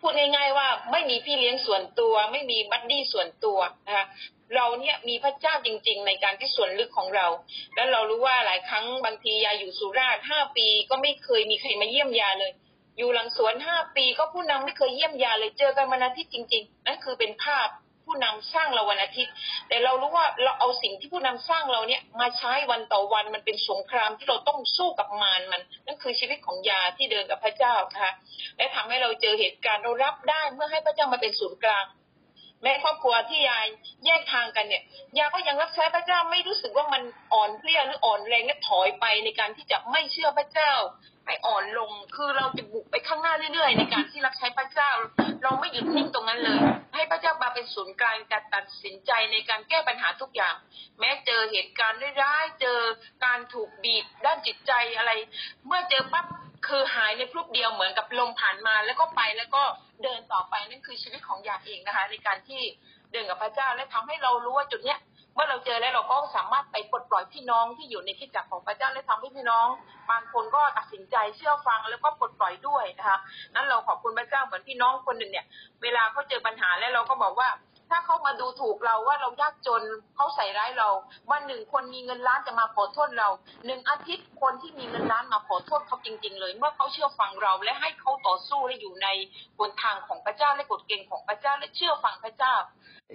[0.00, 4.06] พูดง่าย ๆ ว่าไม่มีพี่เลี้ยงส่วนตัว ไม่มีบัดดี้ส่วนตัวนะคะ
[4.54, 7.26] เราเนี่ยมีพระเจ้าจริง ๆ ในการที่ส่วนลึกของเรา
[7.74, 12.52] แล้วเรารู้ว่าหลายครั้งบางทียายอยู่สุราษฎร์ห้าปีก็ไม่เคยมีใครมาเยี่ยมยาเลย
[12.98, 17.68] อยู่หลังสวนห้าปีก็ผู้นำไม่เคยเยี่ยมยาเลยเจอกันวันาทิตย์จริง ๆ นั่นคือเป็นภาพ
[18.12, 19.32] ผู้นำสร้างเราวันอาทิตย์
[19.68, 28.12] แต่เรารู้ว่าเราเอาสิ่งที่ผู้นำสร้างเราเนี่ยมาใช้วันต่อวันมันเป็นสงครามที่เราต้องสู้กับมารมัน นั่นคือชีวิตของยาที่เดินกับพระเจ้านะคะ
[28.56, 31.86] และทำให้เราเจอเหตุการณ์เรารับได้เมื่อให้พระเจ้ามาเป็นศูนย์กลาง
[32.62, 33.66] แม้ครอบครัวที่ยาย
[34.04, 34.82] แยกทางกันเนี่ย
[35.18, 37.02] ยาก็ยังรับใช้พระเจ้าไม่รู้สึกว่ามัน
[37.32, 40.72] อ่อนเพลียหรืออ่อนแรงและถอยไปในการที่จะไม่เชื่อพระเจ้า
[41.26, 44.90] ให้อ่อนลง คือเราจะบุกไปข้างหน้าเรื่อยๆ ในการที่รับใช้พระเจ้า
[45.42, 46.58] เราไม่หยุดนิ่งตรงนั้นเลย
[46.94, 50.54] ให้พระเจ้ามาเป็นศูนย์กลางการตัดสินใจในการแก้ปัญหาทุกอย่าง
[50.98, 52.78] แม้เจอเหตุการณ์ร้ายๆเจอ
[53.24, 55.10] การถูกบีบด้านจิตใจอะไร
[55.66, 56.26] เมื่อเจอปั๊บ
[56.66, 59.62] คือหายในพรุบเดียวเหมือนกับลมผ่านมาแล้วก็ไปแล้วก็
[60.02, 62.62] เดินต่อไปนั่นคือชีวิตของยาเองนะคะ ในการที่
[63.12, 64.98] เดินกับพระเจ้าและทำให้เรารู้ว่าจุดเนี้ย
[65.34, 69.66] เมื่อเราเจอแล้วเราก็สามารถไปปลดปล่อยพี่น้องที่อยู่ในคิดจักรของพระเจ้าและทำให้พี่น้อง
[70.10, 73.18] บางคนก็ตัดสินใจเชื่อฟังแล้วก็ปลดปล่อยด้วยนะคะ
[73.54, 75.46] นั้นเราขอบคุณพระเจ้าเหมือนพี่น้องคนหนึ่งเนี่ย
[75.82, 77.50] เวลาเขาเจอปัญหาแล้วเราก็บอกว่า
[77.90, 79.82] ถ้าเขามาดูถูกเราว่าเรายากจน
[80.16, 80.88] เขาใส่ร้ายเรา
[81.30, 83.28] วันหนึ่งคนมีเงินล้านจะมาขอโทษเรา
[83.66, 89.08] หนึ่งอาทิตย์คนที่มีเงินล้านมาขอโทษเขาจริง ๆ เลย เมื่อเขาเชื่อฟังเราและให้เขาต่อสู้และอยู่ใน
[89.58, 92.54] บนทางของพระเจ้าและกฎเกณฑ์ของพระเจ้าและเชื่อฟังพระเจ้า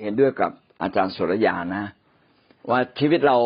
[0.01, 0.51] เห็นด้วยกับ
[0.81, 1.85] อาจารย์สุรยานะ
[2.69, 3.37] ว่าชีวิตเรา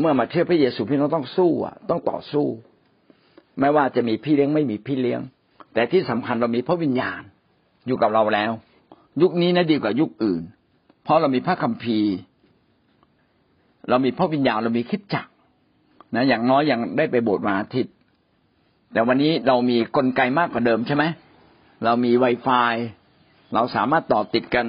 [0.00, 2.46] เมื่อมาเชื่อพระเยซูพี่น้องต้องสู้อะ ต้องต่อสู้
[3.60, 5.20] ไม่ว่าจะมีพี่เลี้ยงไม่มีพี่เลี้ยง
[5.74, 7.20] แต่ที่สำคัญเรามีพระวิญญาณ
[7.86, 8.52] อยู่กับเราแล้ว
[9.22, 10.42] ยุคนี้นะดีกว่ายุคอื่น
[11.04, 12.14] เพราะเรามีพระคัมภีร์
[13.88, 15.26] เรามีพระวิญญาณเรามีคิดจัก
[16.14, 17.94] นะอย่างน้อยยังได้ไปโบสถ์วันอาทิตย์
[18.92, 21.04] แต่วันนี้เรามีกลไกมากกว่าเดิมใช่ไหม
[21.84, 22.74] เรามี Wi-Fi
[23.54, 24.66] เราสามารถต่อติดกัน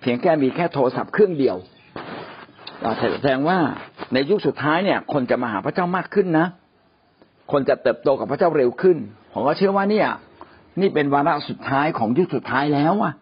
[0.00, 1.56] เพียงแค่มีแค่โทรศัพท์เครื่องเดียว
[3.00, 3.58] แสดงว่า
[4.12, 6.46] ในยุคสุดท้ายเนี่ย คนจะมาหาพระเจ้ามากขึ้นนะ
[7.52, 8.96] คนจะเติบโตกับพระเจ้าเร็วขึ้น
[9.32, 10.08] ผมก็เชื่อว่าเนี่ย
[10.80, 13.12] นี่เป็นวาระสุดท้ายของยุคสุดท้ายแล้วอะ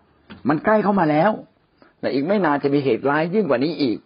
[0.48, 1.30] มันใกล้เข้ามาแล้ว
[2.00, 3.98] แต่อีกไม่นานจะมีเหตุร้ายยิ่งกว่านี้อีก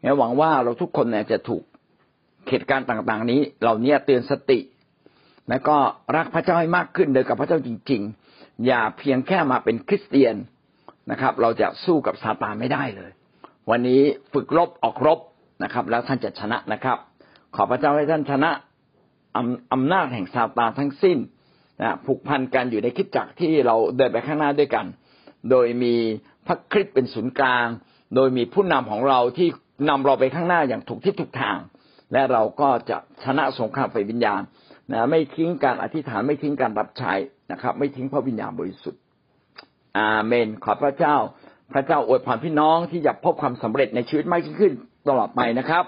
[0.00, 1.62] เนี่ยหวังว่าเราทุกคนเนี่ยจะถูก
[2.48, 4.58] เหตุการณ์ต่างๆ นี้ เราเนี่ยเตือนสติ
[5.48, 5.76] แล้วก็
[6.16, 8.02] รักพระเจ้าให้มากขึ้นเดินกับพระเจ้าจริง
[8.34, 10.34] ๆ อย่าเพียงแค่มาเป็นคริสเตียน
[11.10, 13.10] นะครับ เราจะสู้กับซาตานไม่ได้เลย
[13.70, 14.00] วันนี้
[14.32, 15.18] ฝึกรบออกรบ
[15.64, 16.98] นะครับ แล้วท่านจะชนะนะครับ
[17.56, 18.50] ขอพระเจ้าให้ท่านชนะ
[19.36, 21.18] อำอำนาจแห่งซาตานทั้งสิ้น
[21.82, 24.86] นะผูกพันกันอยู่ในคิดจักรที่เราเดินไปข้างหน้าด้วยกัน
[25.50, 25.94] โดยมี
[26.46, 27.66] พระคริสต์เป็นศูนย์กลาง
[28.14, 29.48] โดยมีผู้นำของเราที่
[29.88, 31.58] นำเราไปข้างหน้าอย่างถูกที่ถูกทาง
[32.12, 34.42] และเราก็จะชนะสงครามไฟวิญญาณ
[34.92, 37.12] นะไม่ทิ้งการอธิษฐานไม่ทิ้งการรับใช้
[37.52, 39.00] นะครับ ไม่ทิ้งพระวิญญาณบริสุทธิ์
[39.98, 41.16] อาเมน ขอพระเจ้า
[41.74, 44.72] พระเจ้าอวยพรพี่น้องที่จะพบความสำเร็จในชีวิตมากยิ่งขึ้น
[45.08, 45.84] ตลอดไปนะครับ